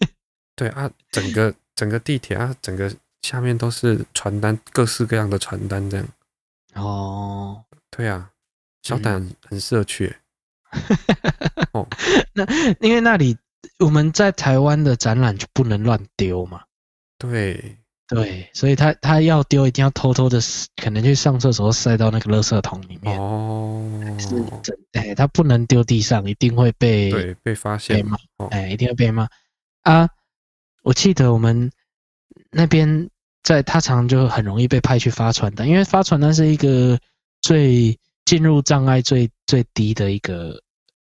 [0.54, 6.06] 对啊，整个整个地铁啊，整个下面都是传单，各式各样的传单这样。
[6.74, 8.30] 哦，对啊，
[8.82, 10.14] 小胆很适合去。
[11.72, 11.86] 哦，
[12.34, 12.44] 那
[12.80, 13.36] 因为那里
[13.78, 16.62] 我们在台湾的展览就不能乱丢嘛。
[17.18, 17.78] 对。
[18.08, 20.38] 对，所以他他要丢，一定要偷偷的，
[20.80, 23.18] 可能去上厕所塞到那个垃圾桶里面。
[23.18, 23.82] 哦，
[24.16, 24.28] 是
[24.62, 28.16] 真哎，他不能丢地上，一定会被对被发现，被骂，
[28.50, 29.26] 哎，一定会被骂
[29.82, 30.08] 啊！
[30.84, 31.68] 我记得我们
[32.52, 33.10] 那边
[33.42, 36.96] 在他常就很容易被派去发传单，因为发传单是一个
[37.42, 40.62] 最进入障碍最最低的一个。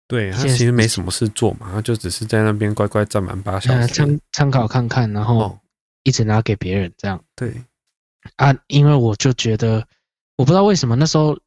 [0.06, 5.58] 对，他其实没什么事做嘛，他就只是在那边乖乖站满八小时，参参考看看，然后。
[6.00, 7.62] 哦一直拿给别人这样，对
[8.36, 9.86] 啊，因为我就觉得，
[10.36, 11.38] 我不知道为什么那时候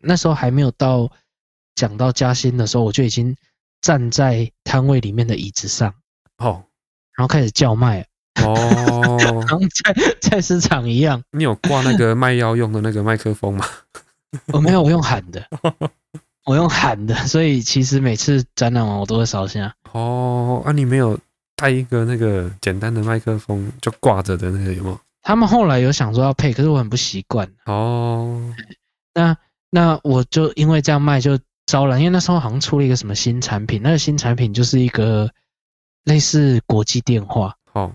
[0.00, 1.10] 那时候还没有到
[1.74, 3.36] 讲到加薪的时候，我就已经
[3.80, 5.92] 站在摊位里面的椅子上，
[6.38, 6.64] 哦，
[7.16, 8.06] 然后开始叫卖，
[8.44, 9.18] 哦，
[9.48, 11.22] 像菜菜市场一样。
[11.32, 13.66] 你有挂那个卖药用的那个麦克风吗？
[14.52, 15.44] 我 没有，我用喊的，
[16.46, 19.72] 我用喊的，所以其实每次展览完我都会烧香。
[19.90, 21.18] 哦，啊，你没有。
[21.58, 25.00] 带一个那个简单的麦克风就挂着的那个有没有？
[25.22, 27.50] 他们后来有想说要配，可是我很不习惯。
[27.66, 28.54] 哦，
[29.12, 29.36] 那
[29.68, 31.36] 那我就因为这样卖就
[31.66, 35.28] 招了，因为那时候好像出了一个什么新产品，那个新产品就是一个
[36.04, 37.92] 类似国际电话，哦，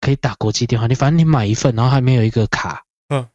[0.00, 0.86] 可以打国际电话。
[0.86, 3.28] 你反正你买一份，然后还没有一个卡，嗯，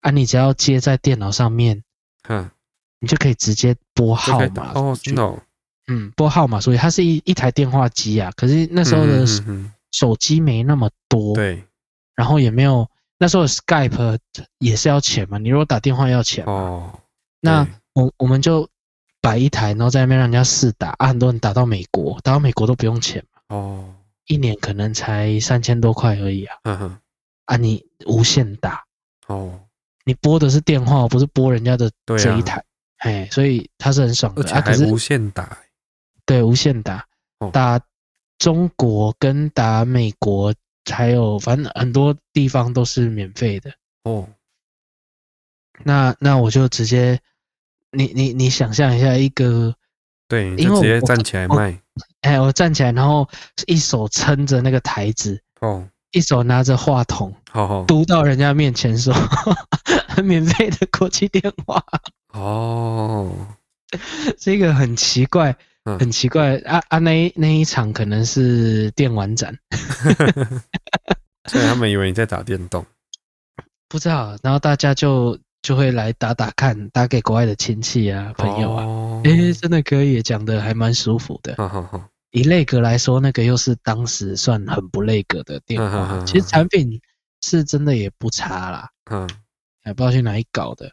[0.00, 1.84] 啊，你只要接在电脑上面，
[2.28, 2.50] 嗯，
[2.98, 5.38] 你就可以直接拨号码哦，真的、哦，
[5.86, 8.32] 嗯，拨号码，所以它是一一台电话机啊。
[8.36, 9.24] 可是那时候的
[9.92, 11.62] 手机没那么多，对、嗯，
[12.16, 14.18] 然后也没有那时候的 Skype
[14.58, 16.92] 也是要钱嘛，你如果打电话要钱哦，
[17.40, 18.68] 那我我们就
[19.20, 23.94] 摆一台，然后在那边让人家试打啊，很多人打到美国，打到美国都不用钱嘛，哦，
[24.26, 26.98] 一年可能才三千多块而已啊，嗯哼，
[27.46, 28.84] 啊，你无限打，
[29.26, 29.60] 哦。
[30.08, 32.62] 你拨的是电话，不是拨人家的这一台，
[32.98, 35.58] 哎、啊，所以它是很爽的，而且还无限打，啊、
[36.26, 37.06] 对，无限打，
[37.38, 37.80] 哦，打
[38.38, 40.52] 中国跟打美国，
[40.92, 43.72] 还有反正很多地方都是免费的
[44.02, 44.28] 哦。
[45.84, 47.18] 那那我就直接，
[47.92, 49.74] 你你你想象一下一个，
[50.28, 51.80] 对，你就直接站起来卖，
[52.22, 53.28] 哎，我站起来，然后
[53.66, 55.88] 一手撑着那个台子，哦。
[56.12, 59.12] 一手拿着话筒，好，嘟到人家面前说
[60.24, 61.84] ：“免费的国际电话。”
[62.32, 63.30] 哦，
[64.38, 65.54] 这个很奇怪，
[65.98, 66.98] 很奇怪啊啊！
[66.98, 69.56] 那一那一场可能是电玩展，
[71.48, 72.84] 所以他们以为你在打电动，
[73.88, 74.36] 不知道。
[74.42, 79.22] 然后大家就就会来打打看，打给国外的亲戚啊、朋友啊。
[79.24, 81.54] 哎、欸，真的可以，讲的还蛮舒服的。
[81.56, 82.08] 好好好。
[82.32, 86.22] 以内格来说，那个又是当时算很不内格的电话。
[86.26, 87.00] 其实产品
[87.42, 88.90] 是真的也不差啦。
[89.10, 89.28] 嗯，
[89.86, 90.90] 也不知道去哪里搞的。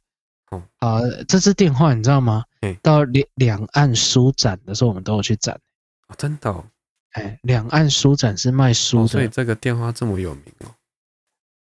[0.80, 2.44] 啊，这支电话你知道吗？
[2.82, 5.60] 到两两岸书展的时候，我们都有去展。
[6.08, 6.66] 哦，真的哦。
[7.12, 10.74] 哎，两岸书展是卖书的，所以这个电话这么有名哦。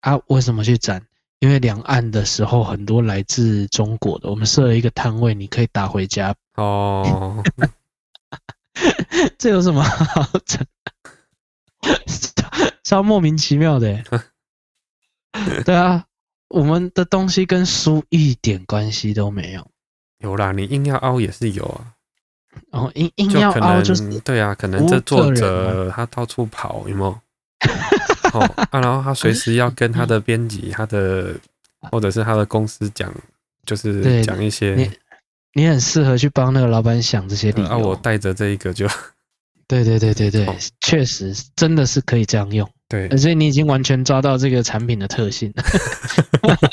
[0.00, 1.02] 啊，为什么去展？
[1.40, 6.34] 因为两岸的时候很多来自中国的，我们设了一个摊位，你可以打回家。
[6.56, 7.42] 哦。
[9.38, 10.64] 这有什么好整？
[12.84, 14.02] 超莫名其妙的。
[15.64, 16.04] 对啊，
[16.48, 19.66] 我们的东西跟书一点关系都没有。
[20.18, 21.94] 有啦，你硬要凹也是有啊。
[22.70, 27.20] 哦，硬硬要凹就是对啊，可能这作者他到处跑，有没有？
[28.32, 28.40] 哦
[28.70, 31.34] 啊，然后他随时要跟他的编辑、他的
[31.92, 33.12] 或者是他的公司讲，
[33.64, 34.90] 就是讲一些。
[35.54, 37.68] 你很适合去帮那个老板想这些理由。
[37.68, 38.86] 啊，我带着这一个就，
[39.66, 40.46] 对对对对对，
[40.80, 42.68] 确实真的是可以这样用。
[42.88, 45.52] 对，而且你已经完全抓到这个产品的特性，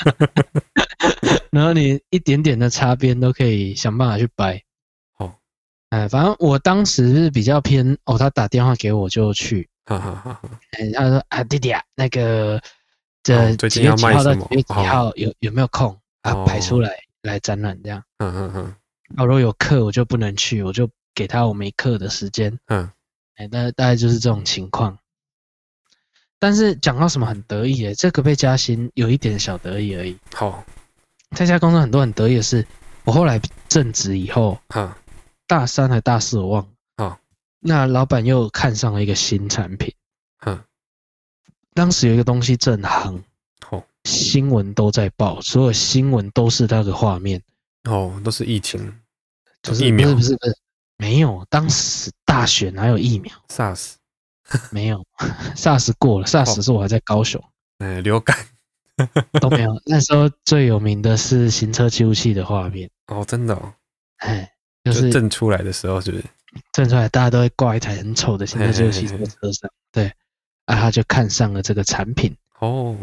[1.50, 4.62] 然后你一点点的擦边都可以想办法去掰。
[5.18, 5.34] 哦，
[5.90, 9.68] 哎，反正我当时是比较偏哦，他打电话给我就去。
[9.84, 10.40] 哈哈哈。
[10.72, 12.60] 哎，他说啊，弟弟啊，那个
[13.22, 16.44] 这几月几号到几月几号有有没有空啊？
[16.44, 16.90] 排出来。
[17.22, 18.64] 来展览这样，嗯嗯嗯，
[19.16, 22.88] 啊，如果有课我就不能去，我就给他我没课的时间，嗯，
[23.34, 24.96] 哎，大大概就是这种情况。
[26.38, 30.16] 但是讲到什么很得意诶，这个被加薪有一点小得意而已。
[30.34, 30.64] 好，
[31.36, 32.66] 这家公司很多很得意的是，
[33.04, 34.96] 我后来正职以后，哈，
[35.46, 37.18] 大三还大四我忘了，好，
[37.60, 39.94] 那老板又看上了一个新产品，
[40.38, 40.64] 哈，
[41.74, 43.20] 当时有一个东西正夯。
[44.04, 47.42] 新闻都在报，所有新闻都是那个画面。
[47.90, 48.96] 哦，都是疫情，
[49.62, 50.56] 就是疫苗，不是不是不是，
[50.96, 53.94] 没有，当时大选哪有疫苗？SARS
[54.70, 55.04] 没有
[55.54, 57.42] ，SARS 过了，SARS 是我还在高雄，
[57.78, 58.36] 哎，流感
[59.40, 59.80] 都没有。
[59.86, 63.72] 那时候最有名的是行车记录器的画面哦，真的哦，
[64.18, 64.50] 哎，
[64.84, 66.24] 就是震出来的时候，是不是？
[66.72, 70.06] 震出来，大家都会挂一台很丑的行车记录器在车上，对，
[70.64, 72.96] 啊，他就看上了这个产品哦。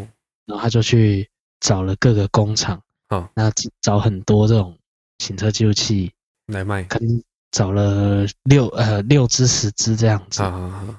[0.46, 1.28] 然后他就去
[1.60, 4.76] 找了各个工厂，哦，那找很多这种
[5.18, 6.12] 行车记录器
[6.46, 10.94] 来卖，可能找了六呃六支十支这样子，好好好，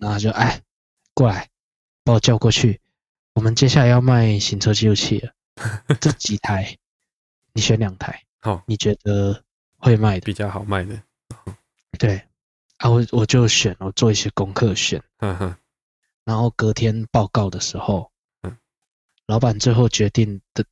[0.00, 0.60] 然后就哎
[1.14, 1.48] 过来
[2.04, 2.80] 把我叫过去，
[3.34, 5.32] 我们接下来要卖行车记录器了，
[6.00, 6.76] 这 几台
[7.52, 9.42] 你选两台，好，你觉得
[9.78, 11.02] 会卖的比较好卖的，
[11.98, 12.22] 对，
[12.76, 15.56] 啊我我就选，我做一些功课选，嗯哼，
[16.24, 18.10] 然后隔天报告的时候。
[19.26, 20.64] 老板最后决定的，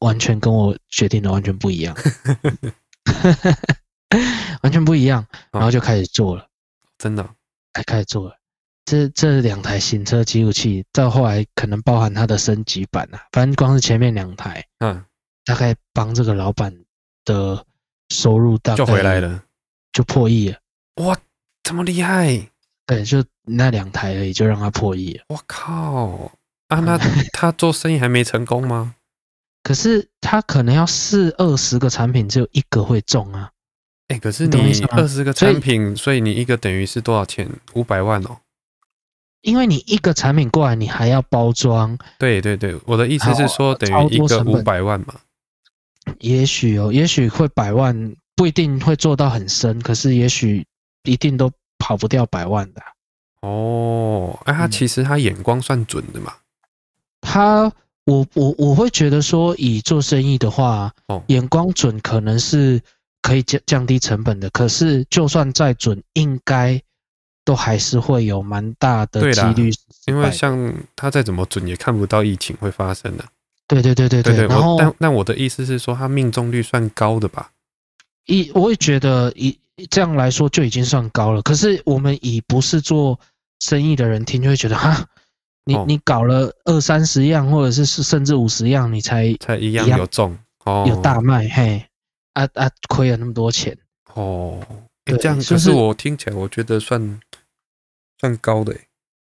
[0.00, 1.96] 完全跟我决定的完全不一样
[4.64, 6.48] 完全不一样，然后就开始做了，
[6.98, 7.36] 真的，
[7.72, 8.39] 才开始做了。
[8.90, 15.04] 这这两台行车记录器，到后来可能包含它的升级版啊，反正光是前面两台，嗯，
[15.44, 16.76] 大概帮这个老板
[17.24, 17.64] 的
[18.08, 19.44] 收入大概就回来了，
[19.92, 20.58] 就破亿了。
[20.96, 21.16] 哇，
[21.62, 22.48] 这么厉害？
[22.84, 25.22] 对，就那两台而已，就让他破亿了。
[25.28, 26.32] 我靠！
[26.66, 26.98] 啊，那
[27.32, 28.96] 他做生意还没成功吗？
[29.62, 33.52] 可是他可能要试二十个产品，只有一个会中啊。
[34.08, 37.48] 哎、欸，可是你二十个产品，所以，所以你一个等于是多少钱？
[37.74, 38.38] 五百万哦。
[39.42, 41.96] 因为你一个产品过来，你还要包装。
[42.18, 45.14] 对对对，我的意思是说，等于一个五百万嘛。
[46.18, 50.66] 也许哦，也许会百万，不一定会做到很深，可是也许
[51.04, 52.82] 一定都跑不掉百万的。
[53.40, 56.34] 哦，哎，他其实他眼光算准的嘛。
[57.22, 57.72] 他，
[58.04, 62.80] 我我我会觉得说，以做生意的话，哦，眼光准可能是
[63.22, 64.50] 可以降降低成本的。
[64.50, 66.82] 可是就算再准，应该。
[67.44, 69.70] 都还是会有蛮大的几率，
[70.06, 73.24] 因为像他再怎么准，也看不到疫情会发生的。
[73.66, 74.46] 对对对对对。
[74.46, 77.50] 然后，但但我的意思是说，他命中率算高的吧？
[78.26, 81.40] 一我也觉得以这样来说就已经算高了。
[81.42, 83.18] 可是我们以不是做
[83.60, 85.06] 生意的人听，就会觉得哈，
[85.64, 91.84] 你你搞了二三十样，或者是甚至五十样，你才才一样有中哦，有大卖嘿，
[92.34, 93.76] 啊啊，亏了那么多钱
[94.14, 94.60] 哦。
[95.06, 97.20] 这样可是我听起来，我觉得算。
[98.20, 98.76] 算高的，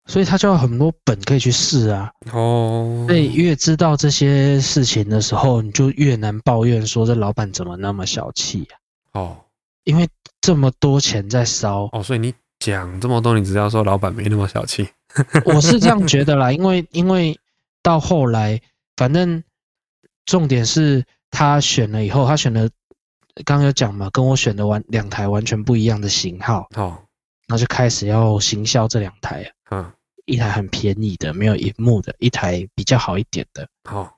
[0.05, 2.13] 所以他就有很多本可以去试啊。
[2.31, 9.19] 哦，所以越知道这些事情的时候，你就越难抱怨说这老板怎么那么小气啊。
[9.19, 9.37] 哦，
[9.85, 10.07] 因为
[10.43, 11.89] 这么多钱在烧。
[11.93, 14.87] 哦，所以你讲这么多，你只要说老板没那么小气。
[15.47, 17.39] 我是这样觉得啦，因为因为
[17.83, 18.61] 到后来，
[18.97, 19.43] 反正
[20.27, 22.69] 重点是他选了以后，他选了
[23.47, 26.69] 刚刚有讲嘛，跟我选的完两台完全不一样的型号。
[26.77, 26.99] 哦。
[27.53, 29.93] 然后就开始要行销这两台，嗯，
[30.25, 33.69] 一台很便宜的，没有荧幕的，一台比较好一点的。
[33.85, 34.17] 好，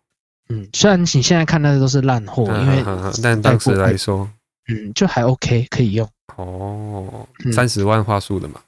[0.48, 2.84] 嗯，虽然你现在看到的都是烂货，因为
[3.20, 4.30] 但当时来说，
[4.68, 6.08] 嗯，就还 OK，可以用。
[6.36, 8.60] 哦，三十万画素的嘛，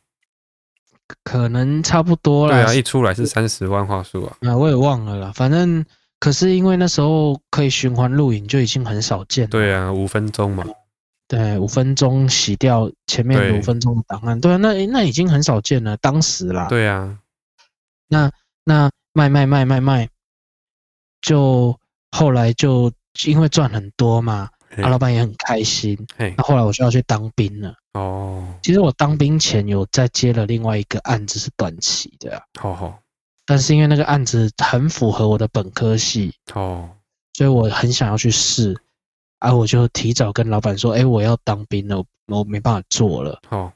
[1.23, 2.53] 可能差不多了。
[2.55, 4.37] 对啊，一出来是三十万画素啊。
[4.41, 5.87] 那我也忘了啦，反正
[6.19, 9.49] 可是因为那时候可以循环录影，就已经很少见。
[9.49, 10.65] 对啊，五分钟嘛。
[11.29, 16.67] 对，五分钟洗掉前面五分钟的档案，对，那那已经很少见了，当时啦。
[16.69, 17.19] 对啊，
[18.07, 18.31] 那
[18.65, 20.09] 那卖卖卖卖卖，
[21.21, 21.77] 就
[22.13, 22.93] 后来就
[23.25, 25.99] 因为赚很多嘛，啊，老板也很开心。
[26.17, 27.75] 那后，后来我就要去当兵了。
[27.95, 32.41] 哦，其实我当兵前有再接了另外一个案子，是短期的。
[32.61, 33.01] 好好，
[33.45, 36.89] 但是因为那个案子很符合我的本科系，哦，
[37.33, 38.81] 所以我很想要去试。
[39.39, 39.55] 啊！
[39.55, 43.73] 我就提早跟老板说：“哎、欸，我要当兵了，我没办法做了。”哦，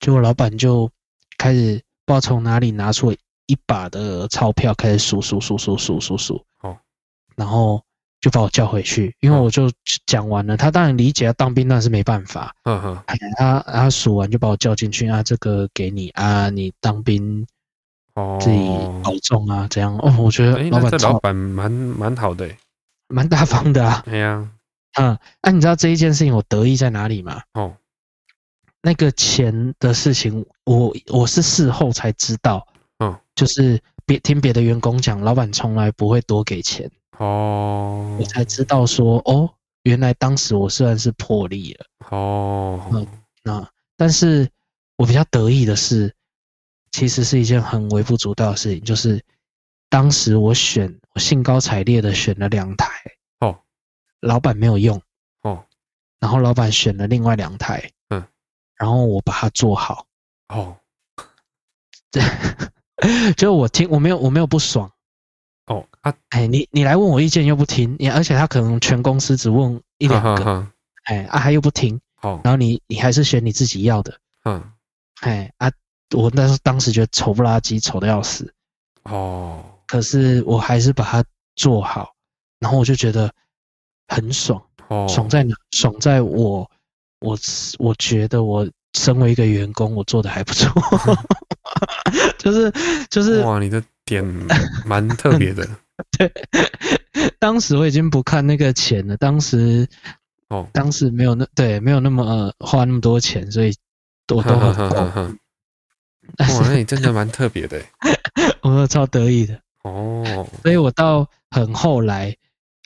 [0.00, 0.90] 结果老板就
[1.36, 3.12] 开始不知道从哪里拿出
[3.46, 6.44] 一把的钞票，开始数数数数数数数。
[6.60, 6.76] 哦，
[7.34, 7.82] 然后
[8.20, 9.70] 就把我叫回去，因为我就
[10.06, 10.56] 讲完了。
[10.56, 12.54] 他当然理解要当兵，那是没办法。
[12.62, 13.02] 嗯哼，
[13.36, 17.44] 他他数完就把我叫进去啊，这个给你啊，你当兵
[18.14, 18.56] 哦，自己
[19.02, 20.14] 保重啊，这样哦。
[20.18, 22.48] 我觉得老板、欸、老板蛮蛮好的，
[23.08, 24.02] 蛮大方的啊。
[24.06, 24.48] 对呀。
[24.94, 27.42] 嗯，那、啊、你知道这一件事情我得意在哪里吗？
[27.54, 27.74] 哦，
[28.82, 32.66] 那个钱的事情我，我我是事后才知道。
[32.98, 36.90] 嗯，就是别听别的员工讲，老板从来不会多给钱。
[37.18, 39.48] 哦，我才知道说，哦，
[39.84, 41.86] 原来当时我虽然是破例了。
[42.10, 43.06] 哦，嗯，
[43.42, 44.48] 那但是
[44.96, 46.14] 我比较得意的是，
[46.90, 49.22] 其实是一件很微不足道的事情，就是
[49.88, 52.86] 当时我选，我兴高采烈的选了两台。
[54.22, 55.02] 老板没有用。
[55.42, 55.64] 哦，
[56.18, 58.24] 然后老板选了另外两台，嗯，
[58.76, 60.06] 然后我把它做好。
[60.48, 60.76] 哦，
[62.10, 62.22] 对，
[63.36, 64.90] 就我听我没有我没有不爽。
[65.66, 70.66] 哦啊，哎你你来问我意见又不听，你而且他可能全公司只问一两个，
[71.04, 74.72] 哎啊他又不听，哦，然后你你还是选你自己要的，嗯，
[75.22, 75.70] 哎啊
[76.16, 78.52] 我那时候当时觉得丑不拉几，丑的要死。
[79.04, 81.24] 哦，可是我还是把它
[81.56, 82.14] 做好，
[82.60, 83.32] 然后我就觉得。
[84.08, 85.54] 很爽，哦爽在哪？
[85.70, 86.70] 爽在我，
[87.20, 87.38] 我
[87.78, 90.70] 我觉得我身为一个员工，我做的还不错，
[92.38, 92.72] 就是
[93.08, 94.24] 就是哇，你的点
[94.84, 95.66] 蛮特别的。
[96.18, 96.30] 对，
[97.38, 99.88] 当时我已经不看那个钱了，当时
[100.48, 103.74] 哦，当时没有那对，没有那么呃花那么多钱，所以
[104.34, 104.96] 我都很 够。
[106.38, 107.80] 哇，那你真的蛮特别的，
[108.62, 112.36] 我超得意的哦，所以我到很后来。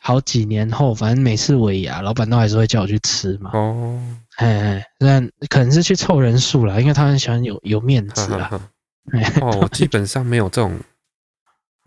[0.06, 3.50] 好几年后，反正每次尾牙，老板都还是会叫我去吃嘛。
[3.54, 4.00] 哦，
[4.36, 8.70] 哎，那可能是去凑人数了，因为他很喜欢有有面子啊。
[9.42, 10.78] 哦，我基本上没有这种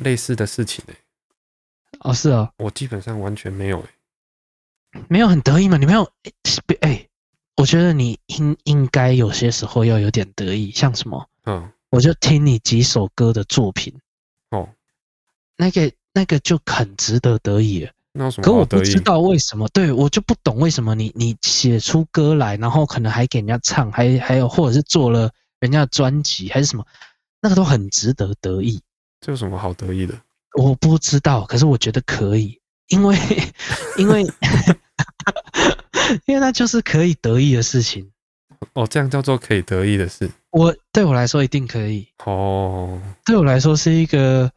[0.04, 0.96] 类似的事情诶。
[2.02, 3.88] 哦，是哦，我基本上完全没有诶，
[5.08, 5.78] 没有很得意嘛？
[5.78, 6.12] 你没有？
[6.82, 7.08] 哎，
[7.56, 11.26] 我觉得你应应该有些时候要有点得意，像什么？
[11.46, 13.98] 嗯，我就听你几首歌的作品。
[14.50, 14.68] 哦，
[15.56, 17.94] 那个那个就很值得得意了。
[18.42, 26.86] 可我不知道为什么，对，我就不懂为什么你你写出歌来，然后可能还给人家唱，还还有或者是做了人家的专辑还是什么，
[27.42, 28.82] 那个都很值得得意。
[29.22, 30.14] 这有什么好得意的？
[30.58, 33.18] 我不知道，可是我觉得可以，因为
[33.98, 34.24] 因为
[36.26, 38.10] 因为那就是可以得意的事情。
[38.74, 40.30] 哦，这样叫做可以得意的事。
[40.52, 42.08] 我对我来说一定可以。
[42.26, 44.52] 哦，对我来说是一个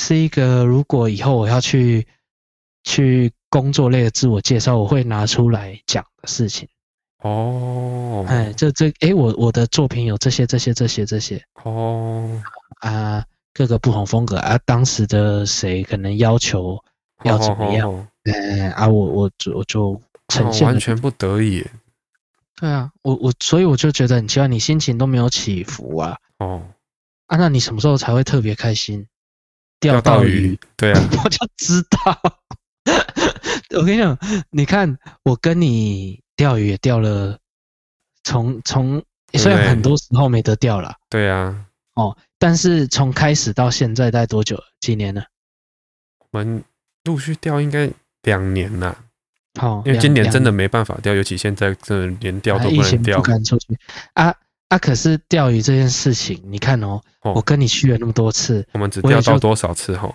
[0.00, 2.06] 是一个，如果以后我要去
[2.86, 6.66] 去工作类的自我介绍，我会拿出来讲的事情。
[7.18, 11.44] 哦，哎，这这，哎，我我的作品有这些这些这些这些。
[11.64, 12.40] 哦，
[12.80, 16.82] 啊，各个不同风格啊，当时的谁可能要求
[17.24, 18.08] 要怎么样？
[18.24, 21.66] 哎，啊，我我我就呈现完全不得已。
[22.54, 26.16] 对啊，我我所以我就觉得很奇怪，你心情都没有起伏啊。
[26.38, 26.62] 哦，
[27.26, 29.06] 啊，那你什么时候才会特别开心？
[29.80, 32.38] 钓到鱼，鱼对啊， 我就知道。
[33.78, 34.18] 我跟你讲，
[34.50, 37.38] 你看我跟你钓鱼也钓了，
[38.24, 39.02] 从从
[39.34, 44.62] 虽然很多时候没得钓了，对啊，哦，但是从开始到现在大概多久？
[44.80, 45.24] 几年了？
[46.30, 46.62] 我们
[47.04, 47.90] 陆续钓应该
[48.22, 48.96] 两年了。
[49.58, 53.16] 好，因为今年真的没办法钓，尤其现在真的连钓都不能钓。
[53.16, 53.78] 不敢出去
[54.12, 54.34] 啊
[54.68, 54.78] 啊！
[54.78, 59.96] 可是钓鱼这件事情，你看哦，哦我跟你去了那么多次，我们只钓到多少次？
[59.96, 60.14] 吼，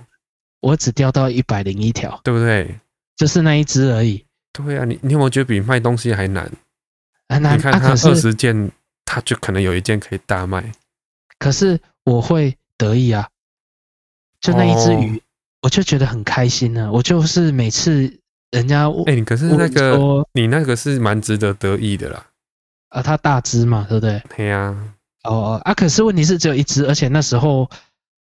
[0.62, 2.80] 我只钓到一百零一条，对不对？
[3.18, 4.26] 就是那一只而已。
[4.54, 6.50] 对啊，你你有没有觉得比卖东西还难？
[7.28, 7.58] 很难。
[7.58, 8.72] 你看他二十件，
[9.04, 10.72] 他就可能有一件可以大卖。
[11.38, 13.28] 可是我会得意啊，
[14.40, 15.22] 就那一只鱼，哦、
[15.64, 16.92] 我就觉得很开心呢、啊。
[16.92, 18.18] 我就是每次。
[18.52, 22.26] 人家哎，你可是那个，你那个是蛮值得得意的啦。
[22.90, 24.22] 啊，它大只嘛，对不对？
[24.36, 24.76] 对呀。
[25.24, 27.70] 哦哦啊，可是问题是只有一只，而且那时候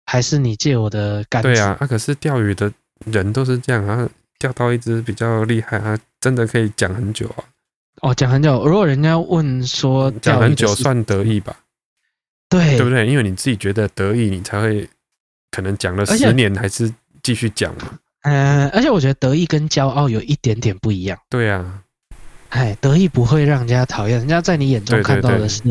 [0.05, 1.49] 还是你借我的杆子。
[1.49, 2.71] 对啊，啊，可是钓鱼的
[3.05, 7.43] 人都是这样啊，钓到一只比较厉害啊，真的可以讲很久啊。
[8.01, 8.65] 哦，讲很久。
[8.65, 11.55] 如果人家问说讲很久算得意吧？
[12.49, 13.07] 对，对不对？
[13.07, 14.87] 因为你自己觉得得意，你才会
[15.51, 17.97] 可能讲了十年还是继续讲嘛。
[18.23, 21.17] 嗯，而且我觉得得意跟骄傲有一点点不一样。
[21.29, 21.81] 对啊，
[22.49, 25.61] 哎，得意不会让人家讨厌，人家在你眼中看到的是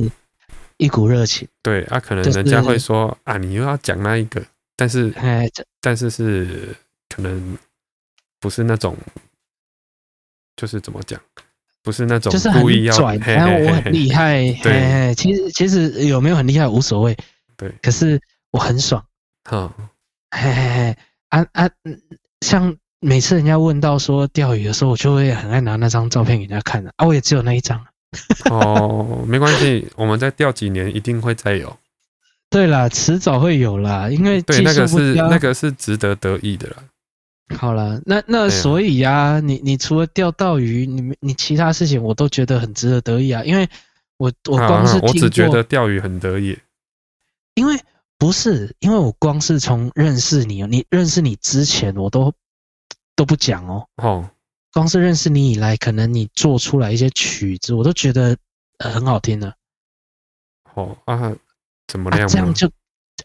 [0.77, 1.47] 一股热情。
[1.62, 4.43] 对，啊，可能人家会说、就是、啊，你又要讲那一个，
[4.77, 5.49] 但是，哎，
[5.81, 6.75] 但是是
[7.09, 7.57] 可能
[8.41, 8.97] 不是那种，
[10.57, 11.20] 就是怎么讲，
[11.83, 14.53] 不是那种故意要拽，然后我很厉害。
[14.62, 17.16] 对，其实其实有没有很厉害无所谓。
[17.57, 18.20] 对，可是
[18.51, 19.05] 我很爽。
[19.45, 19.73] 好，
[20.31, 20.97] 嘿嘿嘿，
[21.29, 22.01] 啊啊嗯。
[22.41, 27.87] 像每次人家问到说钓鱼的时候，我就会很爱拿那张照片给人家看的啊，我也只有那一张。
[28.51, 31.77] 哦，没关系，我们再钓几年一定会再有。
[32.51, 36.77] 对啦，迟早会有啦，因为对那个是那个是值得得意的啦。
[37.57, 43.69] 好了，那那所以呀、啊，你你除了钓到鱼，你你其他事情我都觉得很值得得意啊，因为
[44.19, 46.59] 我我光是我只觉得钓鱼很得意，
[47.55, 47.79] 因为。
[48.19, 52.33] 不是，因为我光是从认识你，你认识你之前，我都
[53.17, 53.85] 都不讲哦。
[53.97, 54.31] 哦，
[54.73, 58.37] 光是认识你以来，可能你做出来一些曲子，我都觉得
[58.79, 59.55] 很好听的。
[60.75, 61.35] 哦啊，
[61.87, 62.27] 怎么样、啊？
[62.27, 62.66] 这样就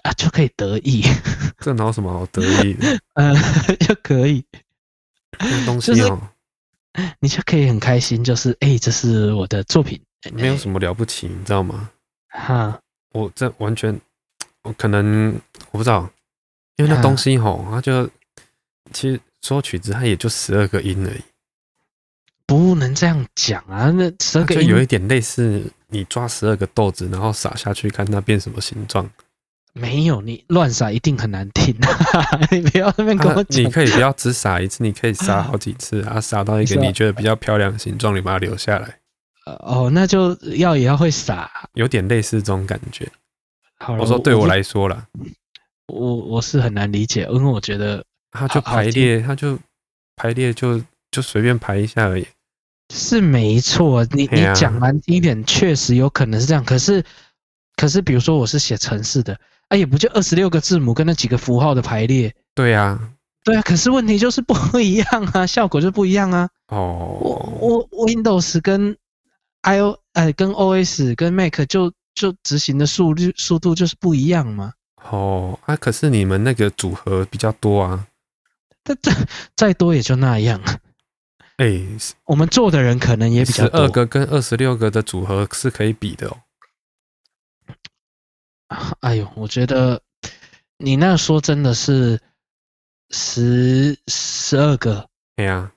[0.04, 1.04] 啊就可以得意？
[1.60, 3.00] 这哪有什么好得意的？
[3.16, 3.34] 呃，
[3.80, 4.46] 就可以。
[5.66, 10.02] 东西哦，就是、你就可以很开心，就是哎、欸，这是我的作品，
[10.34, 11.90] 没有什么了不起，你知道吗？
[12.30, 12.80] 哈，
[13.12, 14.00] 我这完全。
[14.64, 15.34] 我可能
[15.72, 16.10] 我不知道，
[16.76, 18.06] 因为那东西吼，它就
[18.92, 21.22] 其实说曲子，它也就十二个音而已，
[22.48, 23.92] 不能这样讲啊！
[23.92, 29.08] 那十二个有一点类似你抓十二个豆子，然后撒下去，看它变什么形状。
[29.74, 31.76] 没有，你乱撒一定很难听。
[32.50, 38.98] 你不要那边跟我讲，你可以不要只撒一次，你可以撒好几次 啊，撒到一个你觉得比较漂亮的形状，你把它留下来。
[39.46, 43.08] 哦，那就要也要会撒，有点类似这种感觉。
[43.80, 45.06] 好了，我说对我来说啦，
[45.88, 49.60] 我我是很难理解，因为我觉得它就排列，它就
[50.16, 50.82] 排列就
[51.12, 52.28] 就随便排一下而已，
[52.94, 54.06] 是没错。
[54.12, 56.64] 你你讲难听一点，确实有可能是这样。
[56.64, 57.04] 可是
[57.76, 62.34] 可是，比如说我是写程式的，啊，也不就二十六个字母跟那几个符号的排列。
[62.56, 63.00] 对啊，
[63.44, 63.62] 对啊。
[63.62, 66.50] 可是问题就是不一样啊，效果就不一样啊。
[66.68, 67.18] 哦，
[67.60, 68.96] 我我 Windows 跟
[69.64, 71.92] iO 哎跟 OS 跟 Mac 就。
[72.18, 74.74] 就执行的速率速度就是不一样嘛。
[75.12, 78.08] 哦，啊，可是你们那个组合比较多啊。
[78.82, 79.14] 但再
[79.56, 80.60] 再多也就那样。
[81.58, 83.80] 哎、欸，我们做的人可能也比较多。
[83.80, 86.38] 十二个跟二十六个的组合是可以比的哦。
[89.00, 90.02] 哎呦，我觉得
[90.78, 92.20] 你那说真的是
[93.10, 95.08] 十十二个。
[95.36, 95.72] 对呀，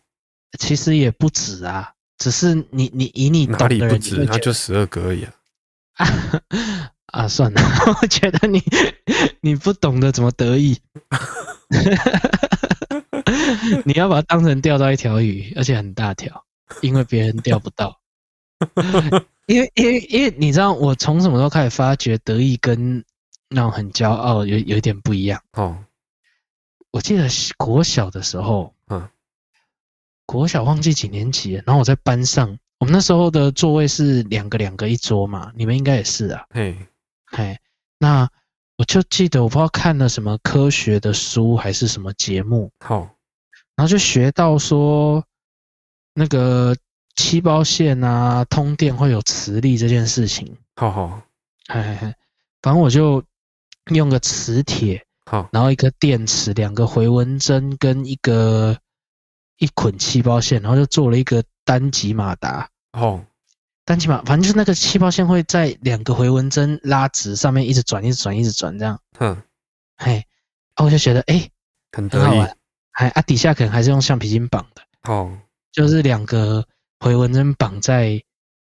[0.59, 4.25] 其实也不止啊，只是你你以你哪里不止？
[4.25, 5.33] 那就十二个而已啊。
[7.07, 7.61] 啊，算了，
[8.03, 8.63] 我觉得你
[9.41, 10.79] 你不懂得怎么得意，
[13.85, 16.45] 你要把它当成钓到一条鱼，而且很大条，
[16.83, 18.01] 因为别人钓不到。
[19.47, 23.05] 因为因为因为你知道，我从什么时候开始发觉得意跟
[23.49, 25.85] 那种很骄傲有有一点不一样哦。
[26.93, 29.09] 我记得国小的时候，嗯，
[30.27, 36.45] 国小忘记几年级了，然后我在班上，我们那时候的座位是两个两个一桌嘛，你们应该也是啊。
[36.51, 36.77] 嘿，
[37.27, 37.59] 嘿，
[37.99, 38.29] 那
[38.77, 43.09] 我就记得我不知道看了什么科学的书还是什么节目，好，
[43.81, 45.25] 然后就学到说
[46.13, 46.77] 那个。
[47.17, 51.21] 漆包线啊，通电会有磁力这件事情，好好，
[51.69, 52.15] 嘿嘿嘿，
[52.63, 53.23] 反正我就
[53.93, 58.79] 用个磁铁，好，然后一个电池，两个回纹针跟一个
[59.59, 63.23] 一捆漆包线，然后就做了一个单极马达，哦，
[63.85, 69.43] 单极马，反正就是那个漆包线会在两个回纹针拉直上面一直转，一直转，一直转这样，嗯，
[69.99, 70.25] 嘿，
[70.77, 71.51] 我就觉得哎、欸，
[71.93, 72.57] 很得意，很好玩，
[72.91, 74.83] 还啊底下可能还是用橡皮筋绑的，
[75.13, 75.39] 哦，
[75.73, 76.65] 就是两个。
[77.03, 78.23] 回纹针绑在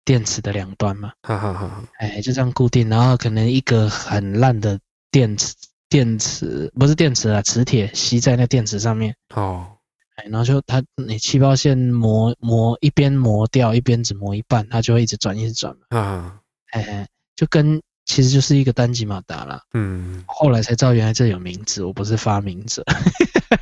[0.04, 4.78] 电池的两端嘛，哈哈哈，哎，就这样固定，然后可能一个很烂的
[5.10, 5.52] 电池，
[5.88, 9.66] 电池不是电池啊，磁铁吸在那电池上面，哦，
[10.14, 16.40] 哎，然后就它你气泡线磨磨一边磨掉，一边只磨一半，它就会一直转，一直转嘛，啊，
[16.70, 22.84] 哎哎，就跟其实就是一个单极马达啦，嗯，后来才知道原来这有名字，我不是发明者。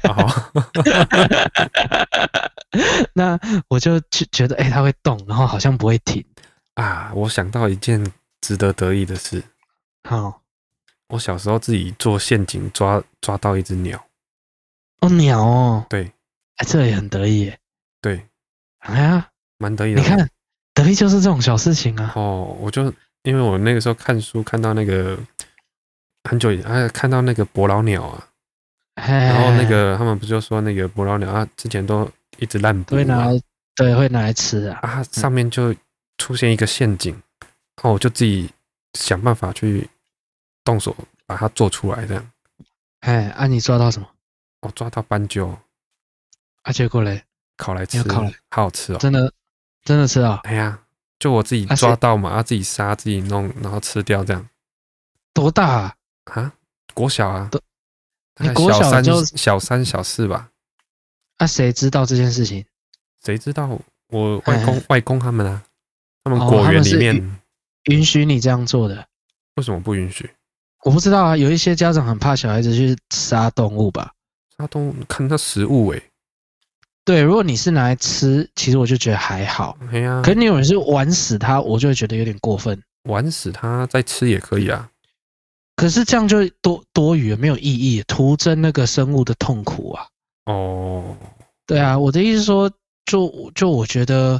[0.04, 0.50] 哦，
[3.12, 3.38] 那
[3.68, 4.00] 我就
[4.32, 6.24] 觉得，哎、欸，它会动，然后好像不会停
[6.76, 7.12] 啊。
[7.14, 8.02] 我想到一件
[8.40, 9.44] 值得得意的事。
[10.08, 10.40] 好，
[11.08, 14.02] 我小时候自己做陷阱抓抓到一只鸟。
[15.02, 15.84] 哦，鸟哦。
[15.90, 16.04] 对，
[16.56, 17.58] 哎、欸，这也很得意耶。
[18.00, 18.26] 对，
[18.78, 19.28] 哎呀，
[19.58, 20.00] 蛮得意的。
[20.00, 20.26] 你看，
[20.72, 22.14] 得意就是这种小事情啊。
[22.16, 22.90] 哦，我就
[23.28, 25.18] 因为我那个时候看书看到那个
[26.24, 28.26] 很久以前，哎，看到那个伯劳鸟啊。
[28.94, 33.38] 然后那个他们不就说那个伯劳鸟啊，之前都一直烂捕，会拿来
[33.76, 34.78] 对，会拿来吃啊。
[34.80, 35.74] 啊，上面就
[36.16, 38.50] 出现一个陷阱，嗯、然后我就自己
[38.94, 39.86] 想办法去
[40.64, 42.30] 动手把它做出来，这样。
[43.00, 44.08] 哎，啊，你抓到什么？
[44.62, 45.54] 我抓到斑鸠。
[46.62, 47.22] 啊，结果嘞？
[47.58, 48.96] 烤来吃，烤来，好好吃哦。
[48.98, 49.30] 真的，
[49.84, 50.40] 真的吃啊？
[50.44, 50.80] 哎呀，
[51.18, 54.48] 就我自己抓到嘛，啊，自己杀，自己弄，然后吃掉这样。
[55.34, 55.94] 多大啊？
[56.24, 56.52] 啊，
[56.94, 57.50] 国小啊。
[58.40, 60.50] 你国小就小三小四吧？
[61.38, 62.64] 啊，谁知道这件事情？
[63.24, 63.80] 谁知道？
[64.10, 65.62] 我外公外公他们啊，
[66.22, 67.40] 他们果园里面
[67.90, 69.06] 允许你这样做的？
[69.56, 70.30] 为什么不允许？
[70.84, 74.14] 我不知道啊，有一些家长很怕小孩子去杀动物吧？
[74.56, 76.07] 杀动物看它食物诶。
[77.08, 79.78] 对，如果你是拿来吃，其实我就觉得还好。
[79.90, 82.78] 哎呀，可是你有人是玩死它，我就会觉得有点过分。
[83.04, 84.86] 玩死它再吃也可以啊。
[85.74, 90.04] 可是这样就多多余，没有意义，徒增那个生物的痛苦啊！
[90.44, 91.16] 哦，
[91.66, 92.70] 对啊，我的意思是说，
[93.06, 94.38] 就就我觉得，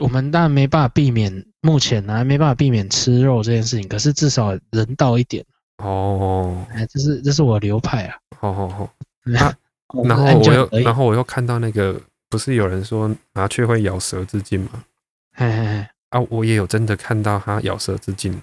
[0.00, 5.44] 我们当然没办法避免，目前呢没办法避免吃肉这件事情，可是至少人道一点
[5.78, 6.64] 哦。
[6.70, 8.16] 哎，这是这是我的流派啊！
[8.38, 8.88] 好好好，
[10.04, 14.84] 然后我又然后我又看到那个，不是有人说麻雀会咬舌自尽吗？
[15.32, 18.42] 嘿嘿嘿，啊，我也有真的看到它咬舌自尽。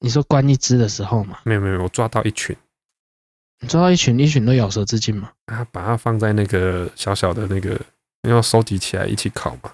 [0.00, 1.38] 你说关一只的时候吗？
[1.44, 2.56] 没有没有，我抓到一群。
[3.60, 5.30] 你抓到一群，一群都咬舌自尽吗？
[5.46, 7.80] 啊，把它放在那个小小的那个，
[8.28, 9.72] 要收集起来一起烤嘛。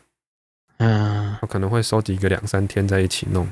[0.78, 3.51] 嗯，我可能会收集个两三天在一起弄。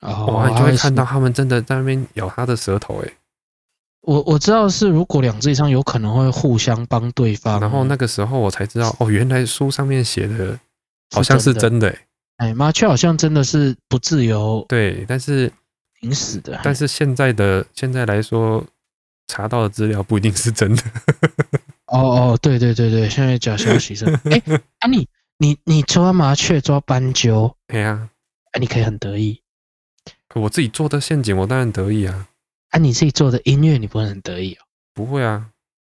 [0.00, 3.14] 哦，哇，你就会看到他们真的在那边咬它的舌头，诶。
[4.02, 7.60] 我我知道是，如果两只以上有可能会互相帮对方。
[7.60, 10.58] 然后那个时候我才知道，哦，原来书上面写的
[11.10, 11.98] 好像是真的，诶。
[12.36, 14.64] 哎，麻雀好像真的是不自由。
[14.68, 15.52] 对，但是。
[16.00, 18.64] 挺死的，但是现在的现在来说，
[19.26, 20.82] 查到的资料不一定是真的。
[21.84, 24.06] 哦哦，对对对对，现在假消息是。
[24.24, 24.42] 哎，
[24.78, 28.08] 啊你你你抓麻雀抓斑鸠，对啊，
[28.52, 29.42] 啊你可以很得意。
[30.36, 32.28] 我自己做的陷阱，我当然得意啊。
[32.70, 34.64] 啊你自己做的音乐，你不会很得意哦？
[34.94, 35.48] 不会啊，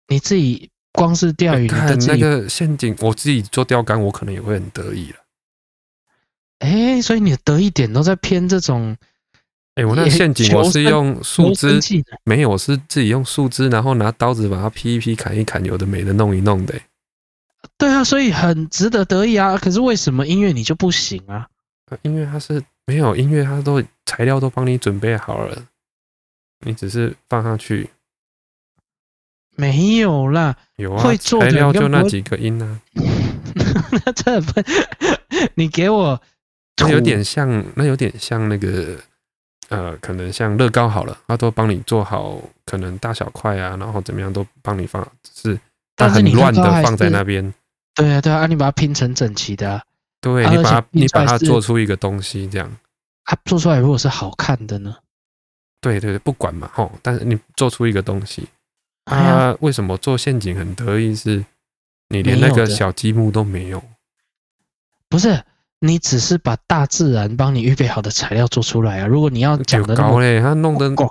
[0.08, 5.18] 你自己光是钓鱼，你看那个陷阱，我自己做钓竿，我可能也会很得意了。
[6.60, 8.96] 哎，所以你的得意点都在偏这种。
[9.76, 11.80] 哎、欸，我那个陷阱我是用树枝，
[12.26, 16.76] 没有，我是自己用树枝，然后拿刀子把它劈一劈、砍一砍，有的没的弄一弄的。
[17.78, 19.58] 对啊，所以很值得得意啊。
[19.58, 21.48] 可是为什么音乐你就不行啊？
[22.02, 25.66] 音乐它是没有音乐，它都材料都帮你准备好了，
[26.62, 27.89] 你只是放上去。
[29.55, 32.80] 没有啦，有啊，会做材料就那几个音啊。
[34.05, 34.62] 那这不，
[35.55, 36.20] 你给我。
[36.78, 38.97] 那有点像，那有点像那个，
[39.70, 45.59] 呃，可能像乐高好了，他都帮你做好，可能大小块啊，然后怎么样都帮你放，只是
[45.95, 47.53] 它很乱的放在那边。
[47.93, 49.84] 对啊，对啊，你把它拼成整齐的、啊，
[50.22, 52.72] 对你把它，你把它做出一个东西这样。
[53.26, 54.95] 它做出来如果是好看的呢？
[55.82, 58.48] 对对对，不管嘛，吼，但是你做出一个东西，
[59.06, 61.16] 啊，为什么做陷阱很得意？
[61.16, 61.44] 是，
[62.10, 63.84] 你连那个小积木都没有。
[65.10, 65.44] 不是，
[65.80, 69.08] 你只是把大自然帮你预备好的材料做出来啊。
[69.08, 71.10] 如果你要讲的高嘞，他弄得广，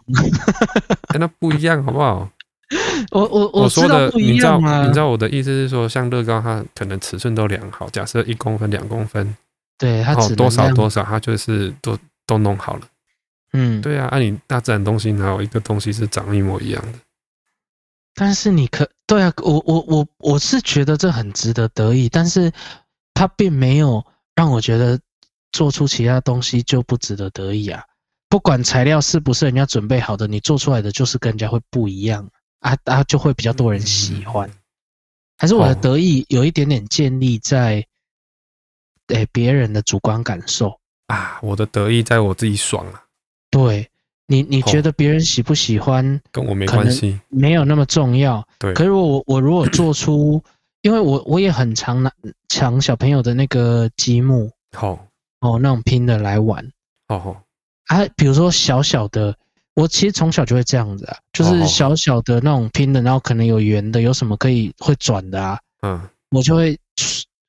[1.09, 2.31] 跟那不一样，好不好？
[3.11, 4.87] 我我我说的，你知道吗？
[4.87, 9.37] 你知道我的意思是说，像乐高，它可能尺寸都量好，假设一公分、两公分，
[9.77, 12.83] 对，它多少多少，它就是都都弄好了。
[13.53, 16.99] 嗯，对啊，按、啊、你大自然东西哪有一个东西是长一模一样的？
[18.15, 22.53] 但是你可对啊，我我我我是觉得这很值得得意，但是。
[23.13, 24.03] 它并没有
[24.35, 24.99] 让我觉得
[25.53, 27.85] 做出其他东西就不值得得意啊！
[28.31, 32.27] 不管材料是不是人家准备好的，你做出来的就是跟人家会不一样
[32.61, 34.51] 啊啊，就会比较多人喜欢。
[35.37, 37.85] 还是我的得意有一点点建立在
[39.09, 43.05] 诶别人的主观感受啊，我的得意在我自己爽啊。
[43.51, 43.89] 对
[44.27, 48.47] 你，你觉得别人喜不喜欢跟我没关系，没有那么重要。
[48.59, 50.43] 对，可是我我如果做出。
[50.83, 52.11] 因为我我也很常拿
[52.49, 55.07] 抢小朋友的那个积木，好。
[55.41, 56.67] 哦，那种拼的来玩，
[57.09, 57.37] 哦
[57.89, 59.37] 啊，比如说小小的，
[59.75, 66.79] 我其实从小就会这样子啊，就是小小的那种拼的，然后可能有圆的，有什么可以会转的啊，嗯，我就会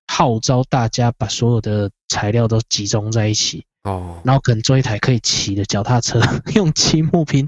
[0.07, 6.19] 号召大家把所有的材料都集中在一起，哦，然后可能做一台可以骑的脚踏车，
[6.55, 7.47] 用积木拼，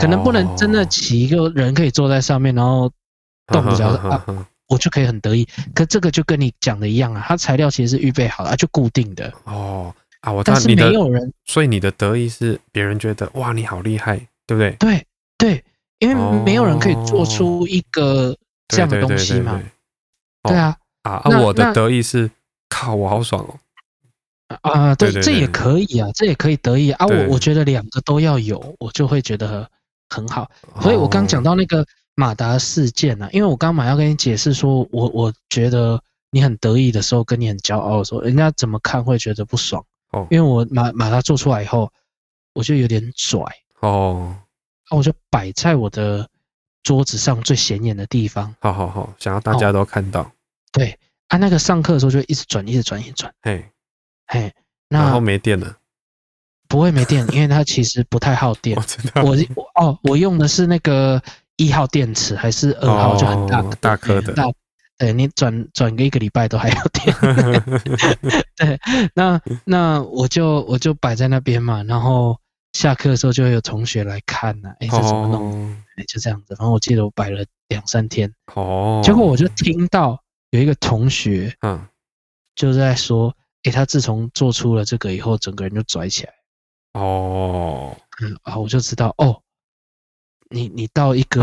[0.00, 2.90] 可能不能真的骑一个人可以坐在上面，然后
[3.46, 4.46] 动不了啊。
[4.68, 9.32] 我就可以很得意，可这个就跟你讲的一样啊，它材料其实是预备好的，就固定的。
[9.44, 9.94] 哦。
[10.20, 14.16] 啊，我但是没有人，所以你的得意是别人觉得哇你好厉害，
[14.46, 14.70] 对不对？
[14.78, 15.06] 对
[15.36, 15.64] 对，
[15.98, 16.14] 因为
[16.44, 18.36] 没有人可以做出一个
[18.68, 19.60] 这样的东西嘛，
[20.44, 20.76] 对啊。
[21.02, 22.30] 啊，我的得意是
[22.68, 23.58] 靠我好爽哦
[24.60, 29.68] 啊，对，这也可以啊，这也可以得意啊，我我觉得两个都要有，我就会觉得
[30.08, 30.50] 很好，
[30.80, 31.86] 所以我刚讲到那个。
[32.14, 35.98] 马达事件啊，因为我刚刚马要跟你解释说，我我觉得
[36.30, 40.26] 你很得意的时候，跟你很骄傲的时候，人家怎么看会觉得不爽哦。
[40.30, 41.90] 因为我马马达做出来以后，
[42.52, 43.40] 我就有点拽
[43.80, 44.36] 哦，
[44.90, 46.28] 那我就摆在我的
[46.82, 48.54] 桌子上最显眼的地方。
[48.60, 50.30] 好好好，想要大家都看到。
[50.70, 50.98] 对，
[51.28, 53.32] 啊，那个上课的时候就一直转，一直转，一直转。
[53.40, 53.64] 嘿，
[54.32, 54.52] 嘿，
[54.88, 55.76] 那然后没电了。
[56.68, 58.76] 不会没电，因为它其实不太耗电。
[59.22, 61.22] 我我哦，我用的是那个。
[61.56, 64.50] 一号电池还是二号就很大、哦、大颗的，大，
[64.96, 67.14] 对，你转转个一个礼拜都还要电。
[68.56, 68.80] 对，
[69.14, 72.36] 那那我就我就摆在那边嘛，然后
[72.72, 75.70] 下课的时候就会有同学来看呢、啊，哎，这怎么弄？
[75.96, 76.56] 哎，就这样子。
[76.58, 80.18] 然后我记得我摆了两三天，哦，结果我就听到
[80.50, 81.86] 有一个同学，嗯，
[82.56, 83.32] 就在说，
[83.64, 86.32] 哎，他自从做出了这个以后，整个人就拽起来。
[86.94, 89.40] 哦，嗯啊，我就知道哦。
[90.50, 91.40] 你你到一个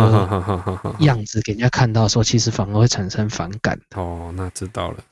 [0.99, 3.79] 样子给人家看到的时候，其实反而会产生反感。
[3.95, 5.03] 哦，那知道了。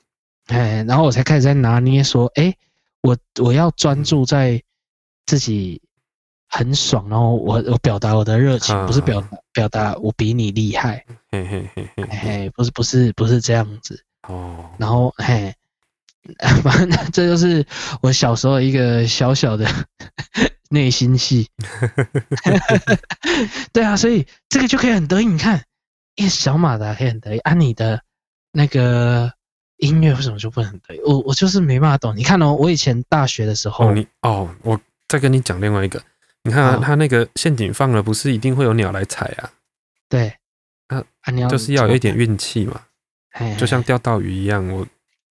[0.47, 2.55] 哎，然后我才开始在拿捏说，哎，
[3.01, 4.61] 我我要专注在
[5.25, 5.81] 自己
[6.47, 11.03] 很爽，然后我我表达我的热情，不是表表达我比你厉害。
[11.31, 14.03] 嘿嘿嘿嘿嘿，不是不是不是这样子。
[14.27, 15.55] 哦，然后嘿。
[16.63, 17.65] 反正这就是
[18.01, 19.65] 我小时候一个小小的
[20.69, 21.49] 内心戏。
[23.71, 25.25] 对啊，所以这个就可以很得意。
[25.25, 25.63] 你看，
[26.15, 28.01] 一小马达可以很得意，啊，你的
[28.51, 29.31] 那个
[29.77, 30.99] 音乐为什么就不能得意？
[31.05, 32.15] 我我就是没办法懂。
[32.15, 36.01] 你看哦，我以前大学的时候，哦，你哦，我再跟你讲另外一个。
[36.43, 39.51] 你看啊，他那个陷阱放了，不是一定会有鸟来踩啊？
[40.09, 40.33] 对，
[40.87, 41.03] 啊，
[41.49, 42.81] 就是要有一点运气嘛，
[43.57, 44.85] 就像钓到鱼一样，我。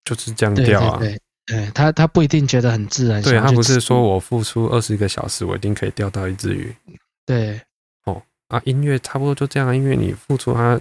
[0.06, 3.20] 就是这样钓啊，对，对，对，他他不一定觉得很自然。
[3.20, 6.74] 对，他不是说我付出二十个小时，我一定可以钓到一只鱼。
[7.26, 7.60] 对，
[8.04, 10.80] 哦啊，音乐差不多就这样啊，因为你付出它，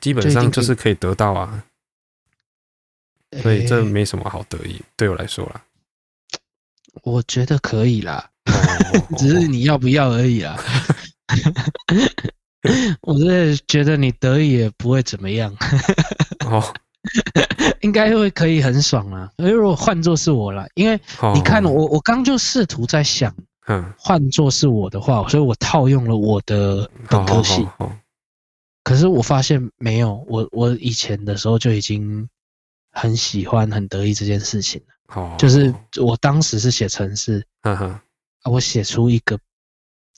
[0.00, 1.64] 基本上就是可以得到啊。
[3.42, 5.60] 所以这没什么好得意，对我来说啦。
[7.02, 8.30] 我觉得可以啦，
[9.18, 10.56] 只是你要不要而已啦。
[13.02, 15.52] 我真的觉得你得意也不会怎么样。
[16.46, 16.62] 哦。
[17.82, 19.30] 应该会可以很爽啊！
[19.36, 21.00] 因为如果换作是我了，因为
[21.34, 23.34] 你看我，我刚就试图在想，
[23.66, 27.66] 嗯，换作是我的话，所以我套用了我的本科系，
[28.84, 32.28] 可是我发现没有，我我以前的时候就已经
[32.92, 35.20] 很喜欢、很得意这件事情了。
[35.20, 37.44] 哦，就是我当时是写程式，
[38.44, 39.38] 我写出一个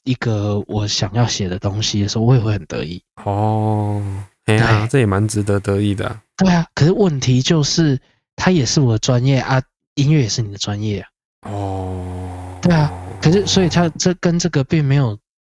[0.04, 3.02] 一个我想要写的东西的时候，我也会很得意。
[3.24, 4.02] 哦，
[4.48, 6.22] 哎呀，这也蛮值得得意的啊。
[6.36, 8.00] 对啊，可是问题就是，
[8.36, 9.60] 它也是我的专业啊，
[9.94, 11.08] 音乐也是你的专业啊。
[11.50, 15.18] 哦，对啊，可是所以它这跟这个并没有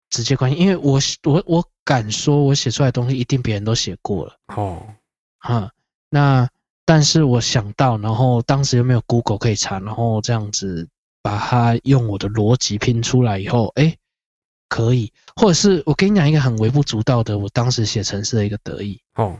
[0.09, 4.33] 直接关系，因为我我我敢说，我写出来的东西一定别人都写过了。
[4.55, 4.81] 哦，
[5.39, 5.69] 哈，
[6.09, 6.47] 那
[6.85, 10.87] 但是我想到，然后当时又没有 Google 可以查，然后这样子
[11.21, 13.95] 把它用我的逻辑拼出来以后，哎，
[14.69, 19.01] 可以，或者是我跟你讲一个很微不足道的，我当时写程式的一个得意。
[19.15, 19.37] 哦，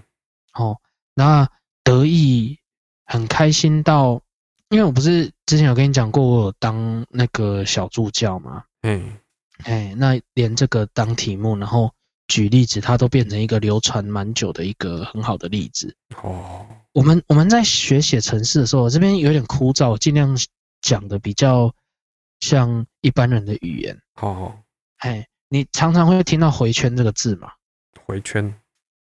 [0.53, 0.77] 哦。
[1.13, 1.47] 那
[1.84, 2.57] 得意
[3.05, 4.21] 很开心到，
[4.69, 9.17] 因为我不是之前有跟你讲过，我有当那个小助教嘛，嗯，
[9.63, 11.91] 哎，那连这个当题目，然后
[12.27, 15.93] 举例子，它都变成一个流传蛮久的一个很好的例子。
[16.21, 20.38] 哦，我们我们在学写程式的时候，我这边有点枯燥，尽量
[20.82, 21.73] 讲的比较
[22.39, 23.99] 像一般人的语言。
[24.21, 24.55] 哦，
[24.99, 27.51] 哎，你常常会听到回圈这个字嘛？
[28.05, 28.53] 回圈。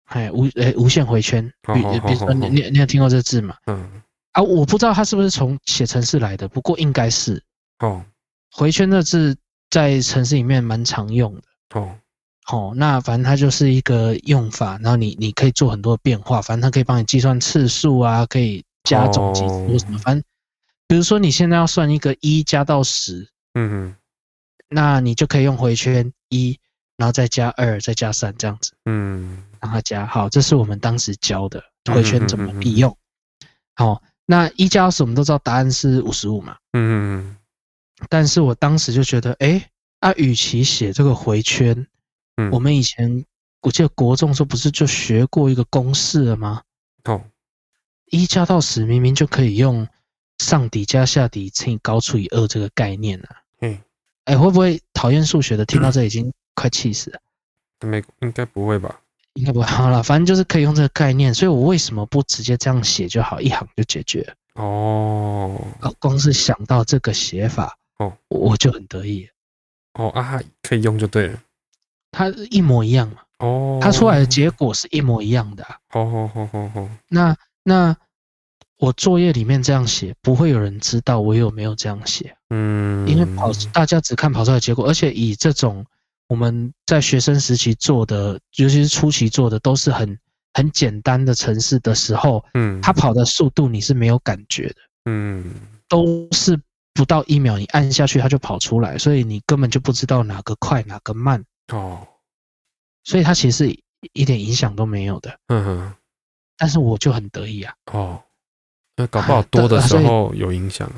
[0.05, 1.43] 哎，无诶、欸，无限回圈，
[1.73, 3.55] 比比如说你你你有听过这个字吗？
[3.65, 4.01] 嗯，
[4.33, 7.41] 啊，我不知道它是不是从写程式来的，不过应该是。
[7.79, 8.05] 哦，
[8.51, 9.35] 回圈这字
[9.69, 11.41] 在城市里面蛮常用的。
[11.73, 11.95] 哦，
[12.43, 20.23] 好，那反正它就是一个用法，然后你你可以做很多变化，反正它可以帮你计算次数啊，可以加总计或什么，反正
[20.87, 23.95] 比如说你现在要算一个一加到十，嗯哼，
[24.69, 26.59] 那你就可以用回圈一，
[26.97, 29.43] 然后再加二，再加三这样子，嗯。
[29.61, 32.95] 让他加好，这是我们当时教的回圈怎么利用。
[33.73, 36.55] 好，那一加二十我们都知道答案是五十五嘛。
[36.73, 37.37] 嗯嗯。
[38.07, 39.69] 但是我当时就觉得，哎，
[40.01, 41.87] 啊，与其写这个回圈，
[42.35, 43.25] 嗯，我们以前
[43.61, 46.61] 我记得国中时候不是就学过一个公式了吗？
[47.05, 47.23] 哦，
[48.11, 49.87] 一加到十明明就可以用
[50.37, 53.29] 上底加下底乘以高除以二这个概念了。
[54.25, 57.19] 嗯，哎，会不会讨厌数学的听到这已经快气死了？
[57.81, 58.99] 没，应该不会吧？
[59.33, 64.35] 应该不会 好了，反正就是可以用这个概念，所以我为什么不直接这样写就好，一行就解决？
[64.53, 65.59] 哦，
[65.99, 69.27] 光是想到这个写法，哦，我就很得意。
[69.93, 71.39] 哦啊，可以用就对了，
[72.11, 73.17] 它一模一样嘛。
[73.39, 75.77] 哦，它出来的结果是一模一样的啊。
[75.89, 76.89] 好好好好好。
[77.09, 77.95] 那那
[78.77, 82.35] 我作业里面这样写，不会有人知道我有没有这样写。
[82.49, 85.85] 嗯，因为跑大家只看跑出来的结果，而且以这种。
[86.27, 90.17] 我们在学生时期做的，尤其是初期做的，都是很
[90.55, 95.53] 很简单的程式的时候，嗯，它跑的速度你是没有感觉的，嗯，
[95.87, 96.59] 都是
[96.95, 102.07] 不到一秒，你按下去它就跑出来，所以你根本就不知道哪个快哪个慢哦，
[103.03, 103.69] 所以它其实
[104.13, 105.93] 一点影响都没有的，嗯哼，
[106.57, 108.19] 但是我就很得意啊，哦，
[108.95, 110.91] 那搞不好多的时候有影响，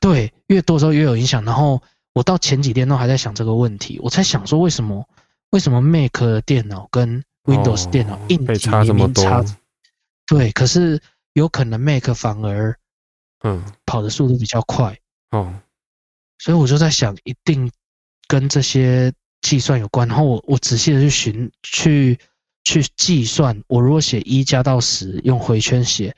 [0.00, 1.82] 对，越多的时候越有影响，然后。
[2.16, 5.04] 我到前几天都还在想这个问题，我在想说为什么
[5.50, 9.44] 为什么 Mac 的电脑跟 Windows 电脑硬体差这么多？
[10.24, 11.02] 对，可是
[11.32, 12.78] 有可能 Mac 反而
[13.42, 14.96] 嗯跑的速度比较快
[15.32, 15.52] 哦，
[16.38, 17.68] 所以我就在想，一定
[18.28, 20.06] 跟这些计算有关。
[20.06, 22.16] 然后我我仔细的去寻去
[22.62, 26.14] 去计算，我如果写一加到十用回圈写，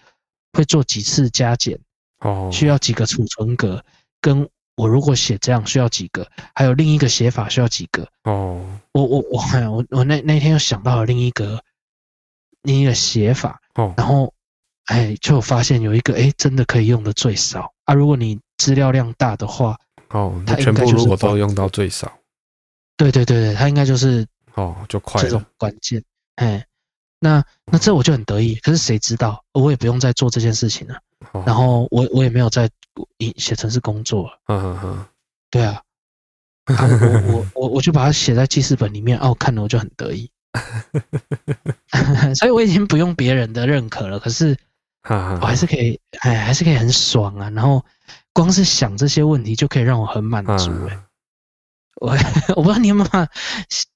[0.57, 1.79] 会做几次加减
[2.21, 3.85] 哦，需要几个储存格
[4.21, 4.49] 跟。
[4.79, 6.31] 我如果写这样需要几个？
[6.55, 8.07] 还有另一个写法需要几个？
[8.25, 8.63] 哦，
[8.93, 11.65] 我我我我我那那天又想到了另一个
[12.61, 14.35] 另一个写法哦，然后
[14.85, 17.95] 哎，就发现有一个哎，真的可以用的最少啊。
[17.95, 19.79] 如果你资料量大的话，
[20.11, 22.13] 哦，它全部如果都用到最少，
[22.99, 24.27] 对对对对，它应该就是
[24.57, 26.05] 哦，就快这种关键。
[26.35, 26.63] 哎，
[27.27, 28.55] 那那这我就很得意。
[28.57, 30.97] 可是谁知道，我也不用再做这件事情了。
[31.45, 32.71] 然后我我也没有在
[33.37, 35.07] 写程式工作，嗯嗯嗯，
[35.51, 35.83] 对啊，
[36.77, 40.31] 啊我我我我就把它写在记事本里面，哦，看了我就很得意
[42.39, 44.57] 所以我已经不用别人的认可了，可是
[45.09, 47.51] 我还是可以，哎，还是可以很爽啊。
[47.51, 47.85] 然后
[48.33, 51.03] 光是想这些问题就可以让我很满足，哎，
[51.97, 52.17] 我
[52.57, 53.11] 我不知道你有没有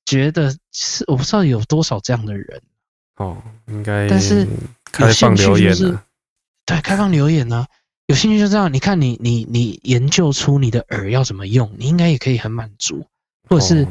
[0.05, 2.61] 觉得是，我不知道有多少这样的人，
[3.21, 3.37] 哦，
[3.67, 4.47] 应该，但是
[4.91, 6.03] 开放留言了。
[6.65, 7.69] 对，开放留言呢、啊，
[8.07, 8.73] 有兴趣就这样。
[8.73, 13.07] 你看你，你你你研究出你的饵要怎么用，你应该也可以很满足，
[13.47, 13.87] 或者是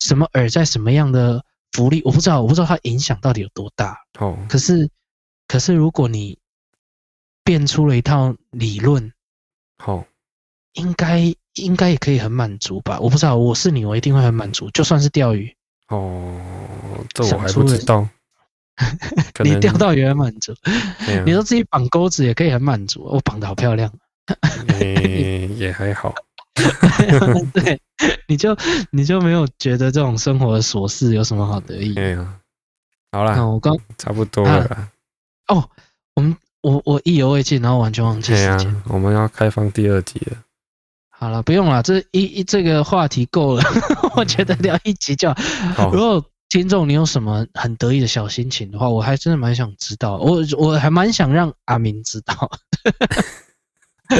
[0.00, 3.96] 什么饵在什么样的福利，我不知道，我不知道它影响到底有多大。
[4.18, 4.90] 哦，可是，
[5.46, 6.36] 可是如果你
[7.44, 9.12] 变出了一套理论，
[9.78, 10.04] 好，
[10.72, 12.98] 应该应该也可以很满足吧？
[12.98, 15.54] 我不知道，我是你，我一定会很满足，就算是钓鱼。
[15.86, 16.40] 哦，
[17.14, 18.08] 这我还不知道。
[19.44, 20.54] 你钓到也很满足，
[21.24, 23.92] 你说自己绑钩子也可以很满足，我绑的好漂亮。
[24.68, 26.14] 欸、 也还好。
[27.52, 27.80] 对，
[28.28, 28.56] 你就
[28.90, 31.94] 你就没有觉得这种生活的琐事有什么好得意？
[31.94, 32.26] 没有。
[33.10, 34.64] 好啦，我刚差不多了。
[34.66, 34.88] 啊、
[35.48, 35.68] 哦，
[36.14, 38.82] 我们我我意犹未尽，然后完全忘记时间、啊。
[38.88, 40.36] 我们要开放第二集了。
[41.10, 43.62] 好了，不用了，这一一这个话题够了，
[44.16, 45.36] 我觉得聊一集就好。
[45.74, 52.50] 好，如果听众你有什么很得意的小心情的话，我还真的蛮想知道，我我还蛮想让阿明知道，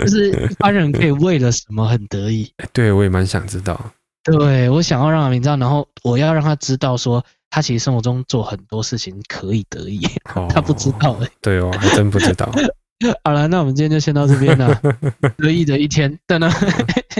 [0.00, 2.52] 就是一般人可以为了什么很得意？
[2.72, 3.80] 对，我也蛮想知道。
[4.24, 11.32] 对，我想要让阿明知道，然后我要让他知道说，他其实生活中做很多事情可以得意，哦、他不知道哎、欸。
[11.40, 12.50] 对哦，还真不知道。
[13.22, 14.80] 好了，那我们今天就先到这边了。
[15.38, 16.50] 得意的一天，等等，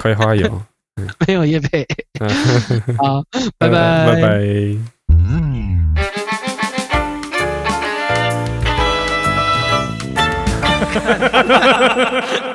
[0.03, 0.63] 葵花油，
[1.27, 1.87] 没有叶配。
[2.99, 3.25] 好，
[3.59, 4.29] 拜拜，拜拜。
[5.09, 5.95] 嗯。